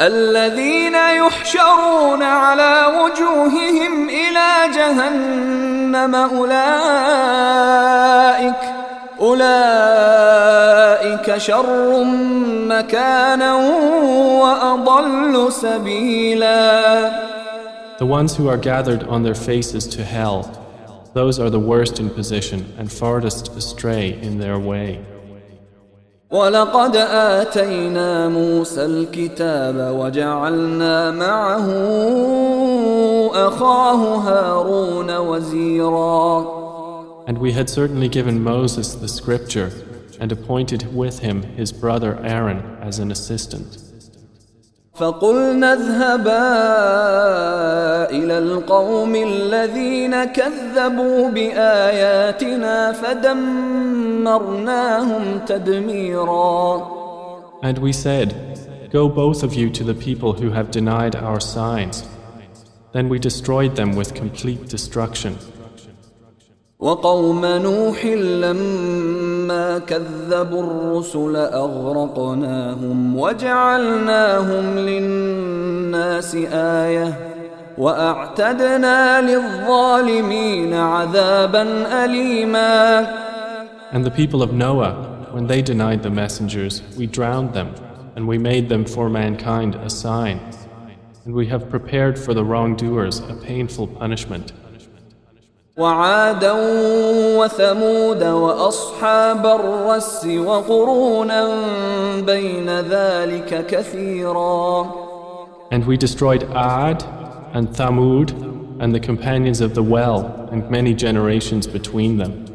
الذين 0.00 0.94
يحشرون 0.94 2.22
على 2.22 2.86
وجوههم 2.86 4.08
إلى 4.08 4.74
جهنم 4.74 6.14
أولئك 6.14 7.56
أولئك 9.20 10.46
شر 11.38 12.04
مكانا 12.68 13.54
وأضل 14.40 15.52
سبيلا 15.52 17.26
The 17.98 18.04
ones 18.04 18.36
who 18.36 18.48
are 18.48 18.58
gathered 18.58 19.04
on 19.04 19.22
their 19.22 19.34
faces 19.34 19.86
to 19.86 20.04
hell, 20.04 20.50
those 21.14 21.38
are 21.38 21.50
the 21.50 21.60
worst 21.60 21.98
in 21.98 22.10
position 22.10 22.74
and 22.78 22.90
farthest 22.92 23.48
astray 23.56 24.20
in 24.20 24.38
their 24.38 24.58
way. 24.58 25.00
ولقد 26.30 26.96
آتينا 26.96 28.28
موسى 28.28 28.84
الكتاب 28.84 29.94
وجعلنا 29.98 31.10
معه 31.10 31.68
أخاه 33.34 34.16
هارون 34.16 35.16
وزيراً 35.16 36.66
And 37.28 37.38
we 37.38 37.52
had 37.52 37.68
certainly 37.68 38.08
given 38.08 38.42
Moses 38.42 38.94
the 38.94 39.08
scripture 39.08 39.72
and 40.20 40.32
appointed 40.32 40.94
with 40.94 41.18
him 41.20 41.42
his 41.42 41.72
brother 41.72 42.18
Aaron 42.22 42.78
as 42.80 42.98
an 42.98 43.10
assistant. 43.10 43.78
فقلنا 44.96 45.72
اذهبا 45.72 46.46
إلى 48.10 48.38
القوم 48.38 49.14
الذين 49.14 50.24
كذبوا 50.24 51.28
بآياتنا 51.28 52.92
فدمرناهم 52.92 54.20
تدميرا 55.46 56.96
And 57.62 57.78
we 57.78 57.92
said, 57.92 58.34
Go 58.90 59.08
both 59.08 59.42
of 59.42 59.54
you 59.54 59.70
to 59.70 59.84
the 59.84 59.94
people 59.94 60.32
who 60.34 60.50
have 60.50 60.70
denied 60.70 61.16
our 61.16 61.40
signs. 61.40 62.04
Then 62.92 63.08
we 63.08 63.18
destroyed 63.18 63.76
them 63.76 63.96
with 63.96 64.14
complete 64.14 64.68
destruction. 64.68 65.36
وقوم 66.80 67.44
نوح 67.46 68.06
لما 68.06 69.78
كذبوا 69.78 70.62
الرسل 70.62 71.36
اغرقناهم 71.36 73.16
وجعلناهم 73.18 74.78
للناس 74.78 76.34
ايه 76.34 77.32
واعتدنا 77.78 79.20
للظالمين 79.20 80.74
عذابا 80.74 81.62
اليما 82.04 83.06
And 83.92 84.04
the 84.04 84.10
people 84.10 84.42
of 84.42 84.52
Noah, 84.52 84.94
when 85.32 85.46
they 85.46 85.62
denied 85.62 86.02
the 86.02 86.10
messengers, 86.10 86.82
we 86.98 87.06
drowned 87.06 87.52
them, 87.54 87.72
and 88.16 88.26
we 88.26 88.36
made 88.36 88.68
them 88.68 88.84
for 88.84 89.08
mankind 89.08 89.76
a 89.76 89.88
sign. 89.88 90.40
And 91.24 91.32
we 91.34 91.46
have 91.46 91.70
prepared 91.70 92.18
for 92.18 92.34
the 92.34 92.44
wrongdoers 92.44 93.20
a 93.20 93.34
painful 93.34 93.86
punishment. 93.86 94.52
وعادا 95.77 96.53
وثمود 97.37 98.23
واصحاب 98.23 99.45
الرس 99.45 100.25
وقرونا 100.25 101.47
بين 102.25 102.69
ذلك 102.69 103.65
كثيرا 103.65 104.91
And 105.71 105.85
we 105.85 105.95
destroyed 105.95 106.43
Ad 106.53 107.05
and 107.53 107.69
Thamud 107.69 108.31
and 108.81 108.93
the 108.93 108.99
companions 108.99 109.61
of 109.61 109.73
the 109.73 109.81
well 109.81 110.49
and 110.51 110.69
many 110.69 110.93
generations 110.93 111.65
between 111.67 112.17
them. 112.17 112.45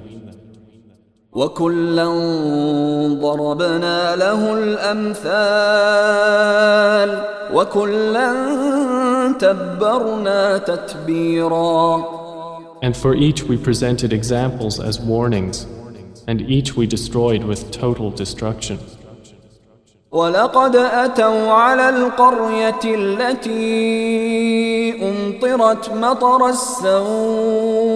وكلا 1.32 2.08
ضربنا 3.20 4.16
له 4.16 4.54
الأمثال 4.54 5.66
وكلا 7.54 8.32
تبرنا 9.38 10.58
تتبيراً 10.58 12.15
And 12.81 12.95
for 12.95 13.15
each 13.15 13.43
we 13.43 13.57
presented 13.57 14.11
examples 14.13 14.79
as 14.79 14.99
warnings, 14.99 15.67
and 16.27 16.41
each 16.41 16.75
we 16.75 16.87
destroyed 16.87 17.43
with 17.43 17.71
total 17.71 18.11
destruction. 18.11 18.79
ولقد 20.11 20.75
أتوا 20.75 21.51
على 21.51 21.89
القرية 21.89 22.79
التي 22.85 23.51
أمطرت 25.09 25.89
مطر 25.89 26.47
السوء 26.49 27.91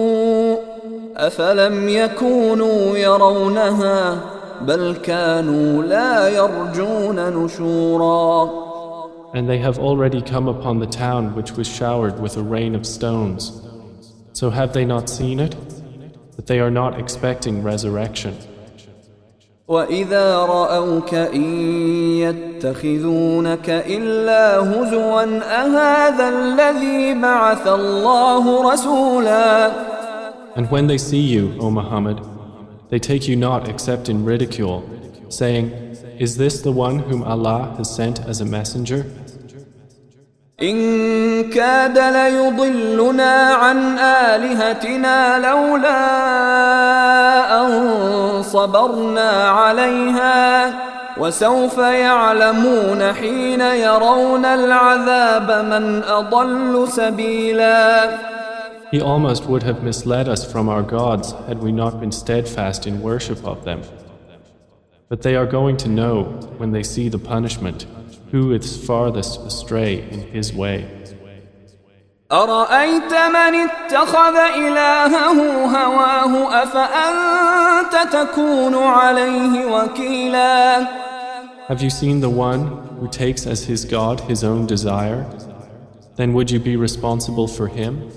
أفلم 1.16 1.88
يكونوا 1.88 2.96
يرونها 2.96 4.20
بل 4.60 4.96
كانوا 5.02 5.82
لا 5.82 6.28
يرجون 6.28 7.44
نشورا 7.44 8.66
And 9.34 9.48
they 9.48 9.58
have 9.58 9.78
already 9.78 10.22
come 10.22 10.48
upon 10.48 10.78
the 10.78 10.86
town 10.86 11.34
which 11.34 11.52
was 11.52 11.66
showered 11.68 12.18
with 12.18 12.38
a 12.38 12.42
rain 12.42 12.74
of 12.74 12.86
stones. 12.86 13.60
So 14.32 14.50
have 14.50 14.72
they 14.72 14.84
not 14.84 15.08
seen 15.08 15.40
it? 15.40 15.56
That 16.36 16.46
they 16.46 16.60
are 16.60 16.70
not 16.70 16.98
expecting 17.00 17.62
resurrection. 17.62 18.36
وإذا 19.68 20.38
رأوك 20.38 21.14
إن 21.14 21.42
يتخذونك 22.22 23.70
إلا 23.70 24.58
هزوا 24.58 25.22
أهذا 25.42 26.28
الذي 26.28 27.20
بعث 27.22 27.66
الله 27.66 28.72
رسولا 28.72 29.72
And 30.56 30.70
when 30.70 30.86
they 30.86 30.96
see 30.96 31.20
you, 31.20 31.54
O 31.60 31.70
Muhammad, 31.70 32.20
they 32.88 32.98
take 32.98 33.28
you 33.28 33.36
not 33.36 33.68
except 33.68 34.08
in 34.08 34.24
ridicule, 34.24 34.88
saying, 35.28 35.70
Is 36.18 36.36
this 36.36 36.62
the 36.62 36.72
one 36.72 37.00
whom 37.00 37.22
Allah 37.24 37.74
has 37.76 37.94
sent 37.94 38.20
as 38.20 38.40
a 38.40 38.44
messenger? 38.46 39.04
إن 40.62 41.50
كاد 41.50 41.98
ليضلنا 41.98 43.54
عن 43.54 43.98
آلهتنا 43.98 45.38
لولا 45.38 46.06
أن 47.60 48.42
صبرنا 48.42 49.30
عليها 49.50 50.72
وسوف 51.18 51.78
يعلمون 51.78 53.12
حين 53.12 53.60
يرون 53.60 54.44
العذاب 54.44 55.50
من 55.64 56.02
أضل 56.02 56.88
سبيلا 56.88 58.10
He 58.92 59.00
almost 59.00 59.46
would 59.46 59.64
have 59.64 59.82
misled 59.82 60.28
us 60.28 60.50
from 60.50 60.68
our 60.68 60.82
gods 60.82 61.32
had 61.48 61.58
we 61.58 61.72
not 61.72 62.00
been 62.00 62.12
steadfast 62.12 62.86
in 62.86 63.02
worship 63.02 63.44
of 63.44 63.64
them. 63.64 63.82
But 65.08 65.22
they 65.22 65.34
are 65.34 65.44
going 65.44 65.76
to 65.78 65.88
know, 65.88 66.24
when 66.58 66.70
they 66.70 66.84
see 66.84 67.08
the 67.08 67.18
punishment, 67.18 67.86
who 68.30 68.52
is 68.52 68.84
farthest 68.86 69.40
astray 69.40 70.02
in 70.10 70.20
his 70.32 70.52
way. 70.52 70.88
أرأيت 72.32 73.12
من 73.12 73.54
اتخذ 73.54 74.36
إلهه 74.36 75.38
هواه 75.64 76.62
أفأنت 76.62 78.12
تكون 78.12 78.74
عليه 78.74 79.66
وكيلا 79.66 80.86
Have 81.68 81.82
you 81.82 81.90
seen 81.90 82.20
the 82.20 82.30
one 82.30 82.66
who 83.00 83.08
takes 83.08 83.46
as 83.46 83.64
his 83.64 83.84
God 83.84 84.20
his 84.20 84.42
own 84.44 84.66
desire? 84.66 85.26
Then 86.16 86.32
would 86.32 86.50
you 86.50 86.58
be 86.60 86.76
responsible 86.76 87.48
for 87.48 87.68
him? 87.68 88.10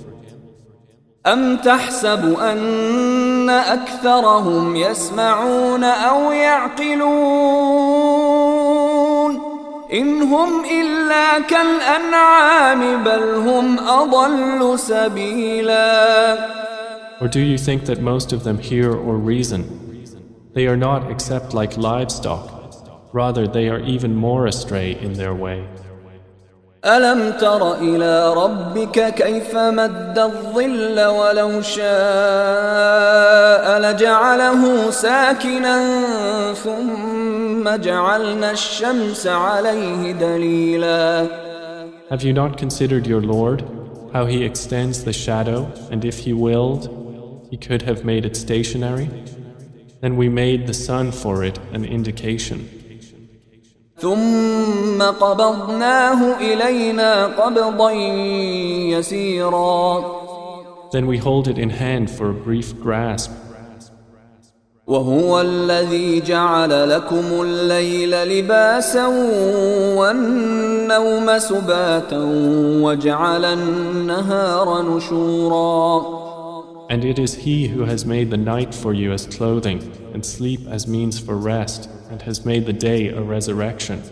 أم 1.27 1.57
تحسب 1.57 2.39
أن 2.39 3.49
أكثرهم 3.49 4.75
يسمعون 4.75 5.83
أو 5.83 6.31
يعقلون 6.31 8.22
إن 9.93 10.21
هم 10.21 10.65
إلا 10.65 11.39
كالأنعام 11.39 13.03
بل 13.03 13.35
هم 13.35 13.79
أضل 13.79 14.79
سبيلا 14.79 16.38
Or 17.21 17.27
do 17.27 17.41
you 17.41 17.57
think 17.57 17.83
that 17.85 17.99
most 18.01 18.31
of 18.31 18.43
them 18.45 18.59
hear 18.59 18.93
or 18.93 19.17
reason? 19.17 19.62
They 20.53 20.67
are 20.67 20.77
not 20.77 21.12
except 21.12 21.53
like 21.53 21.75
livestock. 21.77 22.45
Rather, 23.12 23.45
they 23.47 23.67
are 23.67 23.79
even 23.79 24.15
more 24.15 24.45
astray 24.45 24.97
in 25.01 25.13
their 25.13 25.33
way. 25.33 25.67
ألم 26.85 27.31
تر 27.31 27.73
إلى 27.73 28.33
ربك 28.33 29.13
كيف 29.13 29.55
مد 29.55 30.19
الظل 30.19 31.05
ولو 31.05 31.62
شاء 31.62 31.89
لجعله 33.79 34.91
ساكنا 34.91 36.03
ثم 36.53 37.12
جعلنا 37.77 38.51
الشمس 38.51 39.27
عليه 39.27 40.12
دليلا 40.12 41.27
Have 42.09 42.23
you 42.23 42.33
not 42.33 42.57
considered 42.57 43.05
your 43.05 43.21
Lord, 43.21 43.63
how 44.13 44.25
he 44.25 44.43
extends 44.43 45.03
the 45.03 45.13
shadow, 45.13 45.71
and 45.91 46.03
if 46.03 46.17
he 46.25 46.33
willed, 46.33 46.83
he 47.51 47.57
could 47.57 47.83
have 47.83 48.03
made 48.03 48.25
it 48.25 48.35
stationary? 48.35 49.09
Then 50.01 50.17
we 50.17 50.27
made 50.29 50.65
the 50.65 50.73
sun 50.73 51.12
for 51.12 51.43
it 51.43 51.59
an 51.71 51.85
indication. 51.85 52.67
ثم 53.99 55.01
قبضناه 55.01 56.38
إلينا 56.39 57.25
قبضا 57.25 57.91
يسيرا 58.97 60.19
Then 60.91 61.05
we 61.05 61.17
hold 61.17 61.47
it 61.47 61.59
in 61.59 61.69
hand 61.69 62.09
for 62.09 62.31
a 62.31 62.33
brief 62.33 62.79
grasp. 62.79 63.31
وهو 64.86 65.40
الذي 65.40 66.20
جعل 66.20 66.90
لكم 66.90 67.42
الليل 67.42 68.10
لباسا 68.10 69.06
والنوم 69.96 71.38
سباتا 71.38 72.18
وجعل 72.82 73.44
النهار 73.44 74.82
نشورا 74.82 76.24
And 76.90 77.02
it 77.02 77.18
is 77.18 77.34
He 77.34 77.68
who 77.68 77.86
has 77.86 78.04
made 78.04 78.30
the 78.30 78.36
night 78.36 78.74
for 78.74 78.92
you 78.92 79.10
as 79.12 79.24
clothing, 79.26 79.80
and 80.12 80.22
sleep 80.24 80.60
as 80.68 80.86
means 80.86 81.18
for 81.18 81.34
rest, 81.34 81.88
and 82.10 82.20
has 82.20 82.44
made 82.44 82.66
the 82.66 82.74
day 82.74 83.08
a 83.08 83.22
resurrection. 83.22 84.02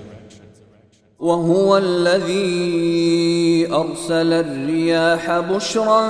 وهو 1.21 1.77
الذي 1.77 3.69
أرسل 3.73 4.33
الرياح 4.33 5.39
بشرا 5.41 6.09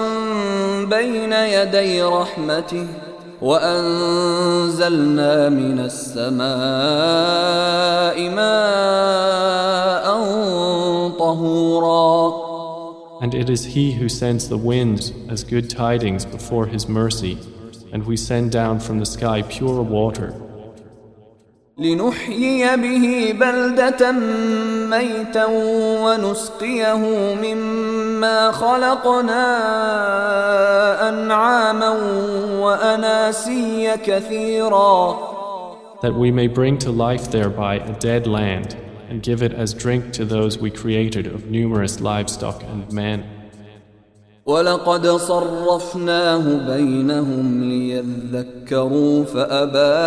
بين 0.85 1.33
يدي 1.33 2.03
رحمته 2.03 2.87
وأنزلنا 3.42 5.10
من 5.50 5.80
السماء 5.80 6.48
ماء 8.30 10.08
طهورا 11.20 12.48
And 13.20 13.34
it 13.34 13.50
is 13.50 13.66
He 13.66 13.94
who 13.94 14.08
sends 14.10 14.48
the 14.48 14.58
winds 14.58 15.12
as 15.28 15.44
good 15.44 15.70
tidings 15.70 16.24
before 16.26 16.68
His 16.68 16.88
mercy, 16.88 17.40
and 17.92 18.06
we 18.06 18.16
send 18.16 18.52
down 18.52 18.80
from 18.80 19.00
the 19.00 19.06
sky 19.06 19.42
pure 19.42 19.82
water. 19.82 20.34
لنحيي 21.82 22.78
به 22.78 23.36
بلدة 23.40 24.12
ميتا 24.90 25.46
ونسقيه 26.04 26.96
مما 27.42 28.52
خلقنا 28.52 29.50
أنعاما 31.10 31.90
وأناسيا 32.60 33.96
كثيرا 33.96 35.18
That 36.02 36.14
we 36.14 36.32
may 36.32 36.48
bring 36.48 36.78
to 36.80 36.92
life 36.92 37.32
thereby 37.32 37.76
a 37.76 37.94
dead 37.94 38.28
land 38.28 38.76
and 39.10 39.24
give 39.24 39.42
it 39.42 39.54
as 39.54 39.74
drink 39.74 40.14
to 40.14 40.26
those 40.26 40.60
we 40.60 40.70
created 40.70 41.26
of 41.26 41.50
numerous 41.50 42.00
livestock 42.00 42.64
and 42.64 42.92
men. 42.92 43.24
ولقد 44.48 45.08
صرفناه 45.08 46.76
بينهم 46.76 47.64
ليذكروا 47.64 49.24
فأبى 49.24 49.98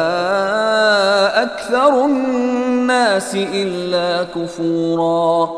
أكثر 1.42 2.04
الناس 2.04 3.34
إلا 3.34 4.24
كفورا 4.24 5.50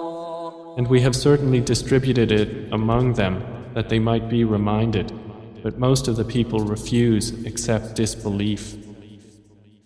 And 0.76 0.88
we 0.88 1.00
have 1.00 1.14
certainly 1.14 1.60
distributed 1.60 2.32
it 2.32 2.48
among 2.72 3.12
them 3.12 3.42
that 3.74 3.88
they 3.90 3.98
might 3.98 4.28
be 4.28 4.42
reminded, 4.42 5.12
but 5.62 5.78
most 5.78 6.08
of 6.08 6.16
the 6.16 6.24
people 6.24 6.60
refuse 6.60 7.26
except 7.44 7.94
disbelief. 7.94 8.76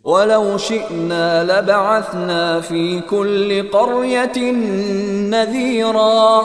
ولو 0.05 0.57
شئنا 0.59 1.45
لبعثنا 1.45 2.61
في 2.61 3.01
كل 3.01 3.71
قرية 3.71 4.53
نذيرا 5.31 6.43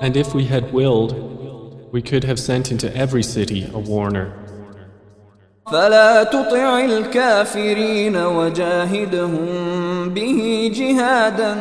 And 0.00 0.16
if 0.16 0.34
we 0.34 0.44
had 0.44 0.72
willed, 0.72 1.12
we 1.94 2.02
could 2.02 2.24
have 2.24 2.38
sent 2.38 2.70
into 2.70 2.94
every 2.96 3.22
city 3.22 3.68
a 3.72 3.78
warner. 3.78 4.32
فلا 5.70 6.24
تطع 6.24 6.84
الكافرين 6.84 8.16
وجاهدهم 8.16 10.08
به 10.08 10.70
جهادا 10.74 11.56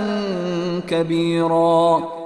كبيرا 0.88 2.19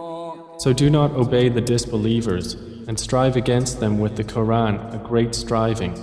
So 0.59 0.71
do 0.71 0.89
not 0.89 1.11
obey 1.11 1.49
the 1.49 1.61
disbelievers 1.61 2.55
and 2.87 2.97
strive 2.99 3.35
against 3.35 3.79
them 3.79 3.99
with 3.99 4.15
the 4.15 4.23
Quran 4.23 4.93
a 4.93 4.97
great 4.97 5.35
striving. 5.35 5.93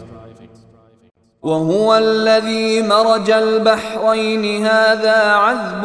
وهو 1.45 1.95
الذي 1.95 2.83
مرج 2.83 3.31
البحرين 3.31 4.67
هذا 4.67 5.33
عذب 5.33 5.83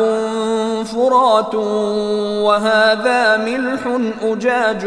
فرات 0.86 1.56
وهذا 2.46 3.38
ملح 3.38 3.82
أجاج 4.22 4.86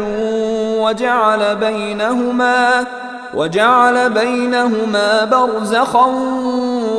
وجعل 0.81 1.55
بينهما 1.55 2.85
وجعل 3.33 4.09
بينهما 4.09 5.25
برزخا 5.25 6.05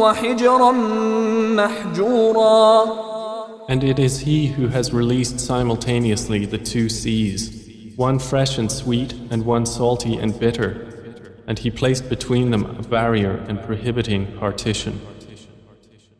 وحجرا 0.01 0.73
محجورا 1.57 2.85
And 3.69 3.85
it 3.85 4.01
is 4.01 4.19
He 4.19 4.49
who 4.49 4.67
has 4.67 4.93
released 4.93 5.39
simultaneously 5.39 6.45
the 6.45 6.59
two 6.59 6.89
seas, 6.89 7.95
one 7.95 8.19
fresh 8.19 8.59
and 8.59 8.71
sweet 8.71 9.15
and 9.31 9.47
one 9.47 9.65
salty 9.65 10.17
and 10.17 10.37
bitter, 10.41 10.84
and 11.47 11.59
He 11.59 11.71
placed 11.71 12.09
between 12.09 12.51
them 12.51 12.65
a 12.65 12.83
barrier 12.83 13.45
and 13.49 13.63
prohibiting 13.63 14.27
partition. 14.39 15.01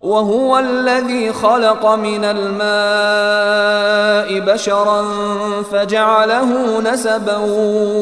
وهو 0.01 0.59
الذي 0.59 1.33
خلق 1.33 1.87
من 1.87 2.25
الماء 2.25 3.61
بشرا 4.41 5.03
فجعله 5.63 6.81
نسبا 6.93 7.37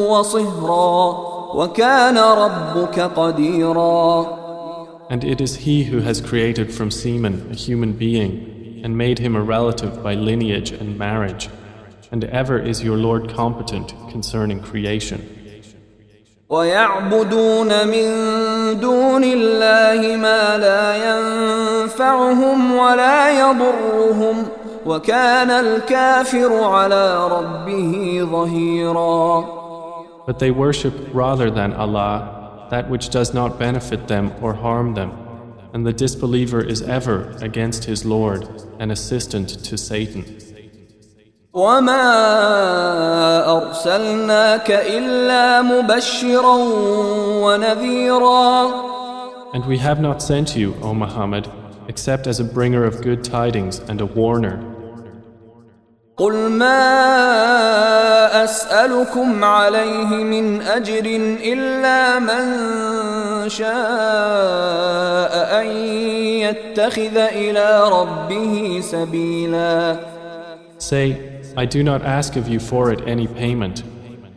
وصهرا 0.09 1.17
وكان 1.55 2.17
ربك 2.17 2.99
قديرا 2.99 4.39
And 5.09 5.23
it 5.23 5.41
is 5.41 5.55
He 5.55 5.83
who 5.85 5.99
has 5.99 6.21
created 6.21 6.73
from 6.73 6.91
semen 6.91 7.49
a 7.51 7.55
human 7.55 7.93
being 7.93 8.59
and 8.83 8.97
made 8.97 9.19
him 9.19 9.35
a 9.35 9.41
relative 9.41 10.01
by 10.03 10.13
lineage 10.13 10.71
and 10.71 10.97
marriage. 10.97 11.49
And 12.11 12.23
ever 12.25 12.59
is 12.59 12.83
your 12.83 12.97
Lord 12.97 13.29
competent 13.29 13.93
concerning 14.09 14.61
creation. 14.61 15.35
ويعبدون 16.49 17.87
من 17.87 18.09
دون 18.79 19.23
الله 19.23 20.17
ما 20.17 20.57
لا 20.57 20.85
ينفعهم 21.09 22.75
ولا 22.75 23.39
يضرهم 23.39 24.45
وكان 24.85 25.49
الكافر 25.49 26.63
على 26.63 27.27
ربه 27.27 28.19
ظهيرا 28.31 29.59
But 30.25 30.39
they 30.39 30.51
worship 30.51 30.93
rather 31.13 31.49
than 31.49 31.73
Allah 31.73 32.39
that 32.69 32.89
which 32.89 33.09
does 33.09 33.33
not 33.33 33.59
benefit 33.59 34.07
them 34.07 34.31
or 34.41 34.53
harm 34.53 34.93
them. 34.93 35.11
And 35.73 35.85
the 35.85 35.93
disbeliever 35.93 36.61
is 36.61 36.81
ever 36.81 37.35
against 37.41 37.85
his 37.85 38.05
Lord, 38.05 38.47
an 38.79 38.91
assistant 38.91 39.49
to 39.65 39.77
Satan. 39.77 40.23
وما 41.54 42.06
أرسلناك 43.56 44.70
إلا 44.70 45.62
مبشرا 45.62 46.56
ونذيرا 47.44 48.84
And 49.54 49.64
we 49.66 49.78
have 49.78 50.00
not 50.00 50.20
sent 50.20 50.56
you, 50.56 50.74
O 50.82 50.92
Muhammad, 50.92 51.48
except 51.86 52.26
as 52.26 52.40
a 52.40 52.44
bringer 52.44 52.84
of 52.84 53.00
good 53.02 53.22
tidings 53.22 53.78
and 53.88 54.00
a 54.00 54.06
warner. 54.06 54.58
قل 56.16 56.50
ما 56.50 56.74
أسألكم 58.44 59.44
عليه 59.44 60.06
من 60.06 60.62
أجر 60.62 61.06
إلا 61.44 62.18
من 62.18 62.44
شاء 63.48 63.72
أن 65.60 65.66
يتخذ 66.46 67.16
إلى 67.16 67.84
ربه 67.92 68.80
سبيلا 68.82 69.96
Say, 70.78 71.33
I 71.57 71.65
do 71.65 71.83
not 71.83 72.03
ask 72.03 72.35
of 72.35 72.47
you 72.47 72.59
for 72.59 72.91
it 72.91 73.01
any 73.07 73.27
payment, 73.27 73.83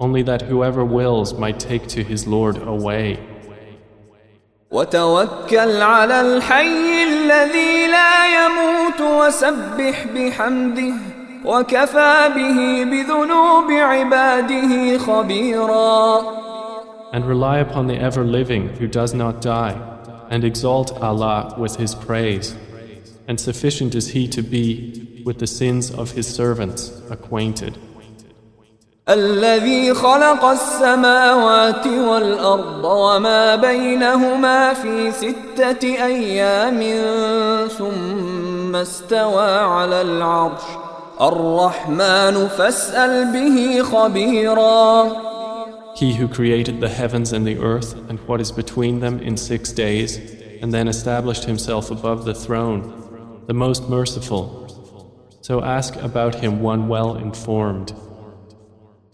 only 0.00 0.22
that 0.22 0.42
whoever 0.42 0.84
wills 0.84 1.34
might 1.34 1.60
take 1.60 1.86
to 1.88 2.02
his 2.02 2.26
Lord 2.26 2.56
a 2.56 2.74
way. 2.74 3.18
وتوكل 4.72 5.82
على 5.82 6.20
الحي 6.20 7.04
الذي 7.04 7.86
لا 7.86 8.44
يموت 8.44 9.00
وسبح 9.00 10.06
بحمده 10.14 10.94
وكفى 11.44 12.30
به 12.34 12.84
بذنوب 12.84 13.70
عباده 13.70 14.98
خبيرا 14.98 16.22
And 17.12 17.26
rely 17.26 17.58
upon 17.58 17.88
the 17.88 17.98
ever 17.98 18.24
living 18.24 18.68
who 18.78 18.86
does 18.86 19.12
not 19.12 19.42
die, 19.42 19.76
and 20.30 20.44
exalt 20.44 20.92
Allah 21.02 21.54
with 21.58 21.76
His 21.76 21.94
praise. 21.94 22.56
And 23.28 23.38
sufficient 23.38 23.94
is 23.94 24.08
He 24.08 24.26
to 24.28 24.40
be 24.40 25.05
with 25.26 25.38
the 25.38 25.46
sins 25.46 25.90
of 25.90 26.12
His 26.12 26.26
servants 26.26 26.92
acquainted. 27.10 27.78
الذي 29.08 29.94
خلق 29.94 30.44
السماوات 30.44 31.86
والأرض 31.86 32.84
وما 32.84 33.56
بينهما 33.56 34.74
في 34.74 35.12
ستة 35.12 35.84
أيام 35.84 36.80
ثم 37.68 38.76
استوى 38.76 39.50
على 39.58 40.02
العرش 40.02 40.62
الرحمن 41.20 42.48
فاسأل 42.48 43.32
به 43.32 43.82
خبيرا 43.82 45.12
He 45.94 46.14
who 46.14 46.26
created 46.26 46.80
the 46.80 46.88
heavens 46.88 47.32
and 47.32 47.46
the 47.46 47.58
earth 47.58 47.94
and 48.08 48.18
what 48.20 48.40
is 48.40 48.50
between 48.50 49.00
them 49.00 49.20
in 49.20 49.36
six 49.36 49.72
days, 49.72 50.18
and 50.62 50.72
then 50.72 50.88
established 50.88 51.44
himself 51.44 51.90
above 51.90 52.24
the 52.24 52.34
throne, 52.34 53.42
the 53.46 53.52
most 53.52 53.90
merciful. 53.90 54.62
So 55.46 55.62
ask 55.62 55.96
about 55.96 56.34
him 56.36 56.62
one 56.62 56.88
well 56.88 57.16
informed. 57.16 57.92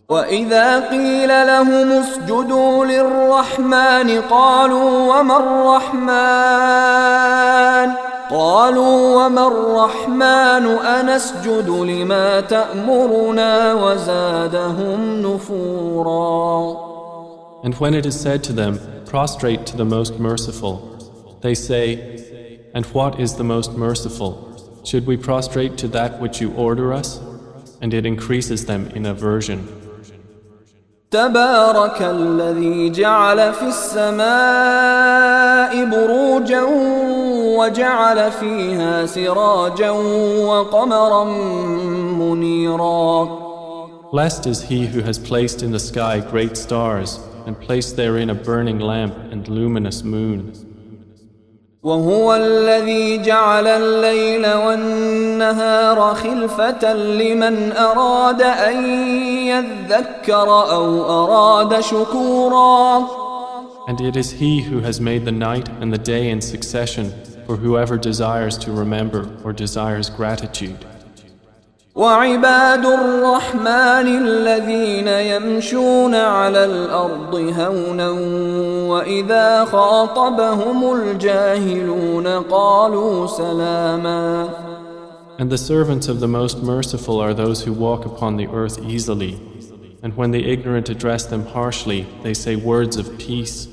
وإذا 0.08 0.88
قيل 0.88 1.28
لهم 1.28 1.92
اسجدوا 1.92 2.84
للرحمن 2.84 4.20
قالوا 4.20 5.18
وما 5.18 5.36
الرحمن 5.36 7.28
قالوا 8.30 9.26
وما 9.26 9.46
الرحمن 9.46 10.66
أنسجد 10.66 11.68
لما 11.68 12.40
تأمرنا 12.40 13.74
وزادهم 13.74 15.22
نفورا 15.22 16.88
And 17.64 17.74
when 17.74 17.92
it 17.92 18.06
is 18.06 18.18
said 18.18 18.44
to 18.44 18.52
them, 18.52 18.78
Prostrate 19.04 19.66
to 19.66 19.76
the 19.76 19.84
most 19.84 20.18
merciful, 20.18 21.38
they 21.42 21.54
say, 21.54 22.60
And 22.74 22.86
what 22.86 23.18
is 23.20 23.34
the 23.36 23.44
most 23.44 23.72
merciful? 23.76 24.48
Should 24.83 25.05
we 25.05 25.15
prostrate 25.15 25.77
to 25.77 25.87
that 25.89 26.19
which 26.19 26.41
you 26.41 26.51
order 26.53 26.93
us? 26.93 27.19
And 27.81 27.93
it 27.93 28.05
increases 28.05 28.65
them 28.65 28.87
in 28.89 29.05
aversion. 29.05 29.67
تبارك 31.11 32.01
الذي 32.01 32.89
جعل 32.89 33.53
في 33.53 33.67
السماء 33.67 34.25
بروجا 35.85 36.63
وجعل 37.57 38.31
فيها 38.31 39.05
سراجا 39.05 39.89
وقمرا 39.89 41.23
منيرا 42.19 43.43
Blessed 44.11 44.45
is 44.47 44.61
he 44.63 44.87
who 44.87 45.01
has 45.01 45.17
placed 45.19 45.63
in 45.63 45.71
the 45.71 45.79
sky 45.79 46.19
great 46.19 46.57
stars 46.57 47.19
and 47.45 47.59
placed 47.59 47.95
therein 47.95 48.29
a 48.29 48.35
burning 48.35 48.79
lamp 48.79 49.15
and 49.31 49.47
luminous 49.47 50.03
moon. 50.03 50.72
وهو 51.82 52.34
الذي 52.34 53.18
جعل 53.18 53.66
الليل 53.66 54.54
والنهار 54.54 56.14
خلفة 56.14 56.92
لمن 56.94 57.72
أراد 57.72 58.42
أن 58.42 58.84
يذكر 59.46 60.48
أو 60.48 61.04
أراد 61.04 61.80
شكورا 61.80 63.06
And 63.88 64.00
it 64.02 64.16
is 64.16 64.32
he 64.32 64.60
who 64.60 64.80
has 64.80 65.00
made 65.00 65.24
the 65.24 65.32
night 65.32 65.68
and 65.80 65.90
the 65.90 65.98
day 65.98 66.28
in 66.28 66.42
succession 66.42 67.10
for 67.46 67.56
whoever 67.56 67.96
desires 67.96 68.58
to 68.58 68.70
remember 68.70 69.26
or 69.42 69.54
desires 69.54 70.10
gratitude. 70.10 70.84
وعباد 71.98 72.86
الرحمن 72.86 74.06
الذين 74.24 75.08
يمشون 75.08 76.14
على 76.14 76.64
الارض 76.64 77.34
هونا 77.34 78.10
واذا 78.88 79.64
خاطبهم 79.64 80.92
الجاهلون 80.94 82.26
قالوا 82.26 83.26
سلاما 83.26 84.48
And 85.40 85.50
the 85.50 85.58
servants 85.58 86.08
of 86.08 86.20
the 86.20 86.28
Most 86.28 86.62
Merciful 86.62 87.20
are 87.20 87.34
those 87.34 87.62
who 87.62 87.72
walk 87.72 88.04
upon 88.04 88.36
the 88.36 88.48
earth 88.48 88.78
easily, 88.84 89.38
and 90.02 90.16
when 90.16 90.30
the 90.32 90.44
ignorant 90.52 90.88
address 90.88 91.26
them 91.26 91.46
harshly, 91.46 92.06
they 92.22 92.34
say 92.34 92.56
words 92.56 92.96
of 92.96 93.18
peace. 93.18 93.68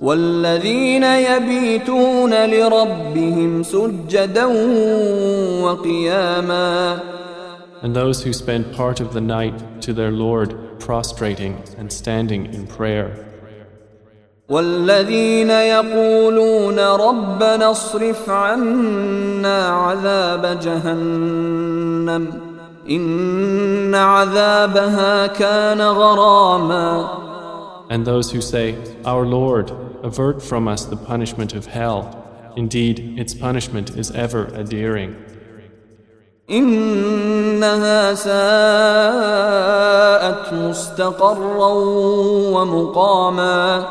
والذين 0.00 1.02
يبيتون 1.02 2.46
لربهم 2.46 3.62
سجدا 3.62 4.44
وقياما 5.62 6.98
And 7.82 7.94
those 7.94 8.22
who 8.22 8.32
spend 8.32 8.74
part 8.74 9.00
of 9.00 9.12
the 9.12 9.20
night 9.20 9.82
to 9.82 9.92
their 9.92 10.10
Lord 10.10 10.80
prostrating 10.80 11.62
and 11.78 11.92
standing 11.92 12.52
in 12.52 12.66
prayer. 12.66 13.26
والذين 14.48 15.50
يقولون 15.50 16.78
ربنا 16.78 17.70
اصرف 17.70 18.30
عنا 18.30 19.68
عذاب 19.68 20.58
جهنم 20.62 22.40
إن 22.90 23.94
عذابها 23.94 25.26
كان 25.26 25.80
غراما 25.80 27.25
And 27.89 28.05
those 28.05 28.31
who 28.31 28.41
say, 28.41 28.77
Our 29.05 29.25
Lord, 29.25 29.71
avert 30.03 30.41
from 30.41 30.67
us 30.67 30.85
the 30.85 30.95
punishment 30.95 31.53
of 31.53 31.65
hell. 31.65 32.17
Indeed, 32.55 33.19
its 33.19 33.33
punishment 33.33 33.97
is 33.97 34.11
ever 34.11 34.45
adhering. 34.53 35.15
إنها 36.49 38.13
ساءت 38.13 39.43
مستقرا 40.53 41.73
ومقاما 42.53 43.85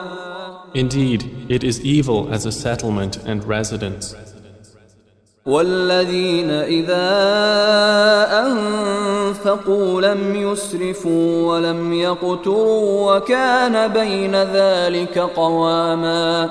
Indeed, 0.75 1.47
it 1.49 1.65
is 1.65 1.81
evil 1.81 2.33
as 2.33 2.47
a 2.47 2.53
settlement 2.53 3.17
and 3.27 3.45
residence. 3.45 4.15
والذين 5.47 6.51
إذا 6.51 7.09
أنفقوا 8.47 10.01
لم 10.01 10.37
يسرفوا 10.37 11.53
ولم 11.53 11.93
يقتروا 11.93 13.17
وكان 13.17 13.89
بين 13.93 14.37
ذلك 14.37 15.19
قواما 15.19 16.51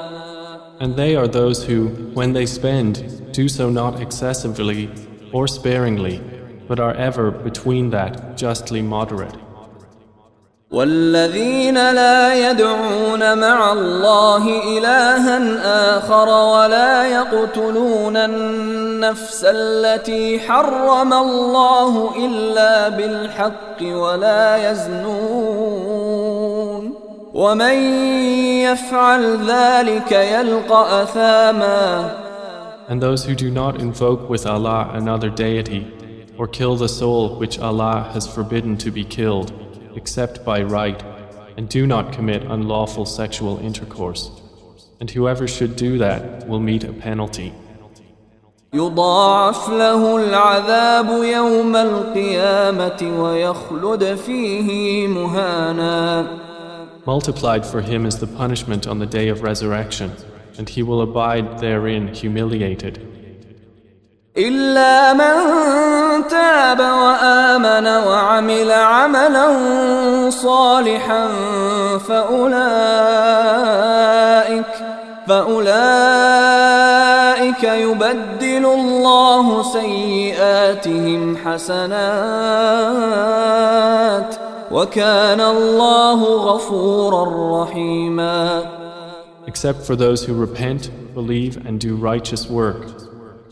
And 0.82 0.96
they 0.96 1.16
are 1.18 1.28
those 1.28 1.66
who, 1.66 1.88
when 2.14 2.32
they 2.32 2.46
spend, 2.46 3.32
do 3.34 3.50
so 3.50 3.70
not 3.70 4.02
excessively 4.02 4.90
or 5.34 5.46
sparingly, 5.46 6.22
but 6.70 6.80
are 6.80 6.94
ever 6.94 7.32
between 7.32 7.90
that 7.90 8.38
justly 8.38 8.82
moderate. 8.82 9.36
والذين 10.75 11.75
لا 11.75 12.51
يدعون 12.51 13.39
مع 13.39 13.73
الله 13.73 14.45
إلها 14.79 15.39
آخر 15.99 16.29
ولا 16.29 17.07
يقتلون 17.07 18.17
النفس 18.17 19.45
التي 19.49 20.41
حرم 20.41 21.13
الله 21.13 22.17
إلا 22.27 22.89
بالحق 22.89 23.83
ولا 23.83 24.71
يزنون 24.71 26.15
ومن 27.35 27.75
يفعل 28.67 29.39
ذلك 29.47 30.13
يلقى 30.13 31.03
أثاما 31.03 32.11
And 32.89 33.01
those 33.01 33.25
who 33.25 33.35
do 33.35 33.51
not 33.51 33.81
invoke 33.81 34.29
with 34.29 34.45
Allah 34.47 34.91
another 34.93 35.31
deity, 35.31 35.87
or 36.37 36.47
kill 36.47 36.77
the 36.77 36.89
soul 36.89 37.39
which 37.39 37.59
Allah 37.59 38.11
has 38.13 38.27
forbidden 38.27 38.77
to 38.77 38.91
be 38.91 39.05
killed, 39.05 39.64
except 39.96 40.46
by 40.46 40.62
right, 40.62 41.02
and 41.58 41.68
do 41.70 41.86
not 41.86 42.14
commit 42.14 42.44
unlawful 42.44 43.06
sexual 43.06 43.60
intercourse. 43.60 44.32
And 45.00 45.10
whoever 45.12 45.48
should 45.48 45.76
do 45.76 45.98
that 45.98 46.48
will 46.48 46.60
meet 46.60 46.84
a 46.84 46.94
penalty. 46.94 47.54
يضاعف 48.74 49.70
له 49.70 50.16
العذاب 50.16 51.24
يوم 51.24 51.76
القيامة 51.76 53.22
ويخلد 53.22 54.16
فيه 54.16 55.08
مهانا 55.08 56.28
Multiplied 57.06 57.66
for 57.66 57.82
him 57.82 58.06
is 58.06 58.20
the 58.20 58.28
punishment 58.28 58.86
on 58.86 59.00
the 59.00 59.08
day 59.08 59.30
of 59.30 59.42
resurrection, 59.42 60.12
and 60.60 60.70
he 60.70 60.84
will 60.84 61.02
abide 61.02 61.60
therein 61.60 62.14
humiliated. 62.14 63.13
إلا 64.39 65.13
من 65.13 65.35
تاب 66.29 66.81
وآمن 66.81 67.87
وعمل 67.87 68.71
عملا 68.73 69.47
صالحا 70.31 71.29
فأولئك 71.99 72.65
فأولئك 75.29 75.75
يبدل 77.65 78.67
الله 78.67 79.63
سيئاتهم 79.63 81.37
حسنات 81.37 81.95
وكان 84.71 85.41
الله 85.41 86.25
غفورا 86.25 87.63
رحيما 87.63 88.63
Except 89.47 89.83
for 89.87 89.95
those 89.95 90.25
who 90.25 90.35
repent, 90.35 90.91
believe, 91.15 91.65
and 91.65 91.79
do 91.79 91.95
righteous 91.95 92.51
work. 92.51 93.04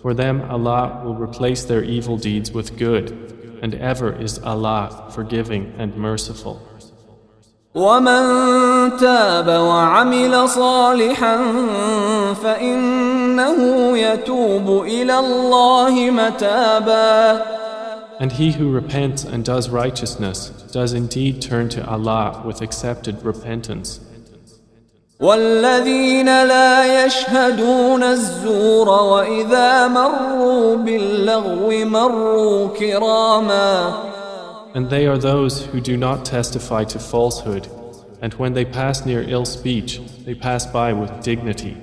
For 0.02 0.13
them, 0.13 0.41
Allah 0.50 1.02
will 1.04 1.15
replace 1.15 1.63
their 1.65 1.84
evil 1.84 2.17
deeds 2.17 2.52
with 2.52 2.78
good, 2.78 3.60
and 3.62 3.73
ever 3.76 4.13
is 4.13 4.39
Allah 4.39 5.10
forgiving 5.12 5.73
and 5.78 5.95
merciful. 5.95 6.62
ومن 7.76 8.97
تاب 8.97 9.47
وعمل 9.47 10.50
صالحا 10.50 11.38
فإنه 12.34 13.97
يتوب 13.97 14.84
إلى 14.84 15.19
الله 15.19 16.12
متابا 16.12 17.58
And 18.19 18.32
he 18.32 18.52
who 18.54 18.71
repents 18.71 19.23
and 19.23 19.45
does 19.45 19.69
righteousness 19.69 20.50
does 20.71 20.93
indeed 20.93 21.39
turn 21.39 21.69
to 21.69 21.88
Allah 21.88 22.41
with 22.43 22.62
accepted 22.63 23.21
repentance. 23.23 24.00
والذين 25.20 26.27
لا 26.27 27.05
يشهدون 27.05 28.03
الزور 28.03 28.88
وإذا 28.88 29.88
مروا 29.88 30.77
باللغو 30.77 31.70
مروا 31.85 32.68
كراما 32.68 33.92
And 34.75 34.88
they 34.88 35.07
are 35.07 35.18
those 35.18 35.66
who 35.66 35.81
do 35.81 35.98
not 35.98 36.25
testify 36.25 36.85
to 36.85 36.98
falsehood, 36.98 37.68
and 38.22 38.33
when 38.35 38.55
they 38.55 38.64
pass 38.64 39.05
near 39.05 39.22
ill 39.22 39.44
speech, 39.44 40.01
they 40.25 40.35
pass 40.35 40.64
by 40.66 40.92
with 40.94 41.22
dignity. 41.22 41.77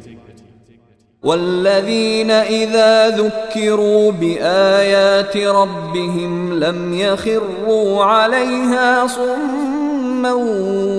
والذين 1.23 2.31
إذا 2.31 3.09
ذكروا 3.09 4.11
بآيات 4.11 5.37
ربهم 5.37 6.59
لم 6.59 6.93
يخروا 6.93 8.03
عليها 8.03 9.07
صما 9.07 10.33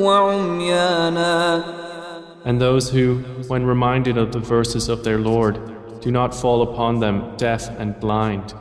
وعميانا 0.04 1.64
And 2.45 2.61
those 2.61 2.89
who, 2.91 3.17
when 3.47 3.65
reminded 3.65 4.17
of 4.17 4.31
the 4.31 4.39
verses 4.39 4.87
of 4.89 5.03
their 5.03 5.17
Lord, 5.17 5.59
do 6.01 6.11
not 6.11 6.35
fall 6.35 6.61
upon 6.61 6.99
them 6.99 7.35
deaf 7.37 7.67
and 7.79 7.99
blind. 7.99 8.53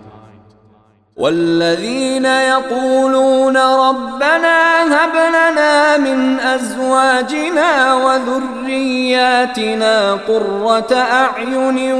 والذين 1.16 2.24
يقولون 2.24 3.56
ربنا 3.56 4.82
هب 4.82 5.14
لنا 5.14 5.96
من 5.96 6.40
أزواجنا 6.40 7.94
وذرياتنا 7.94 9.34
قرة 10.14 10.94
أعين 10.94 11.92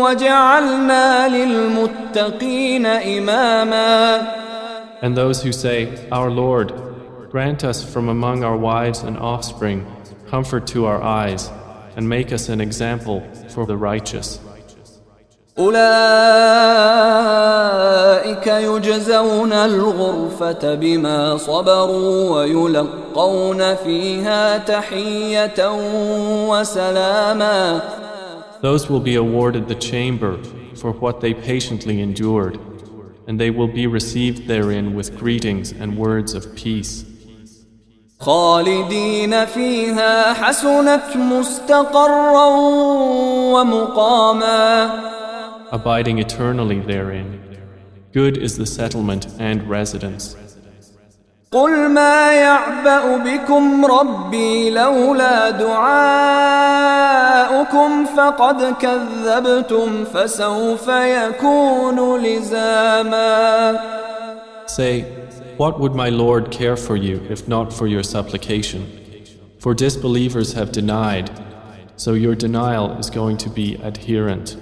وجعلنا 0.00 1.28
للمتقين 1.28 2.86
إماما 2.86 4.22
And 5.02 5.16
those 5.16 5.42
who 5.42 5.52
say, 5.52 6.08
Our 6.10 6.30
Lord, 6.30 6.72
grant 7.30 7.64
us 7.64 7.82
from 7.84 8.08
among 8.08 8.44
our 8.44 8.56
wives 8.56 9.00
and 9.02 9.18
offspring 9.18 9.84
comfort 10.30 10.66
to 10.68 10.86
our 10.86 11.02
eyes 11.02 11.50
and 11.96 12.08
make 12.08 12.32
us 12.32 12.48
an 12.48 12.60
example 12.60 13.20
for 13.48 13.66
the 13.66 13.76
righteous. 13.76 14.40
أولئك 15.58 15.86
يجزون 18.46 19.52
الغرفة 19.52 20.74
بما 20.74 21.36
صبروا 21.36 22.30
ويلقون 22.30 23.74
فيها 23.74 24.58
تحية 24.58 25.70
وسلاما 26.48 27.80
Those 28.62 28.88
will 28.90 29.00
be 29.00 29.14
awarded 29.14 29.68
the 29.68 29.74
chamber 29.74 30.38
for 30.74 30.92
what 30.92 31.20
they 31.20 31.34
patiently 31.34 32.00
endured, 32.00 32.58
and 33.26 33.38
they 33.40 33.50
will 33.50 33.68
be 33.68 33.86
received 33.86 34.46
therein 34.48 34.94
with 34.94 35.16
greetings 35.18 35.72
and 35.72 35.96
words 35.96 36.34
of 36.34 36.54
peace. 36.54 37.04
خالدين 38.21 39.45
فيها 39.45 40.33
حسنت 40.33 41.15
مستقرا 41.15 42.45
ومقاما 43.53 44.89
abiding 45.71 46.19
eternally 46.19 46.79
therein. 46.79 47.39
Good 48.13 48.37
is 48.37 48.57
the 48.57 48.65
settlement 48.65 49.27
and 49.39 49.69
residence. 49.69 50.35
قل 51.51 51.89
ما 51.89 52.31
يعبأ 52.33 53.17
بكم 53.17 53.85
ربي 53.85 54.69
لولا 54.69 55.49
دعاؤكم 55.49 56.75
فقد 58.05 58.75
كذبتم 58.79 60.05
فسوف 60.13 60.87
يكون 60.87 62.17
لزاما 62.19 63.79
Say, 64.67 65.03
what 65.57 65.79
would 65.79 65.93
my 65.93 66.09
Lord 66.09 66.51
care 66.51 66.77
for 66.77 66.95
you 66.95 67.25
if 67.29 67.47
not 67.47 67.71
for 67.73 67.87
your 67.87 68.03
supplication? 68.03 69.25
For 69.59 69.73
disbelievers 69.73 70.53
have 70.53 70.71
denied, 70.71 71.29
so 71.95 72.13
your 72.13 72.35
denial 72.35 72.91
is 72.97 73.09
going 73.09 73.37
to 73.37 73.49
be 73.49 73.75
adherent. 73.75 74.57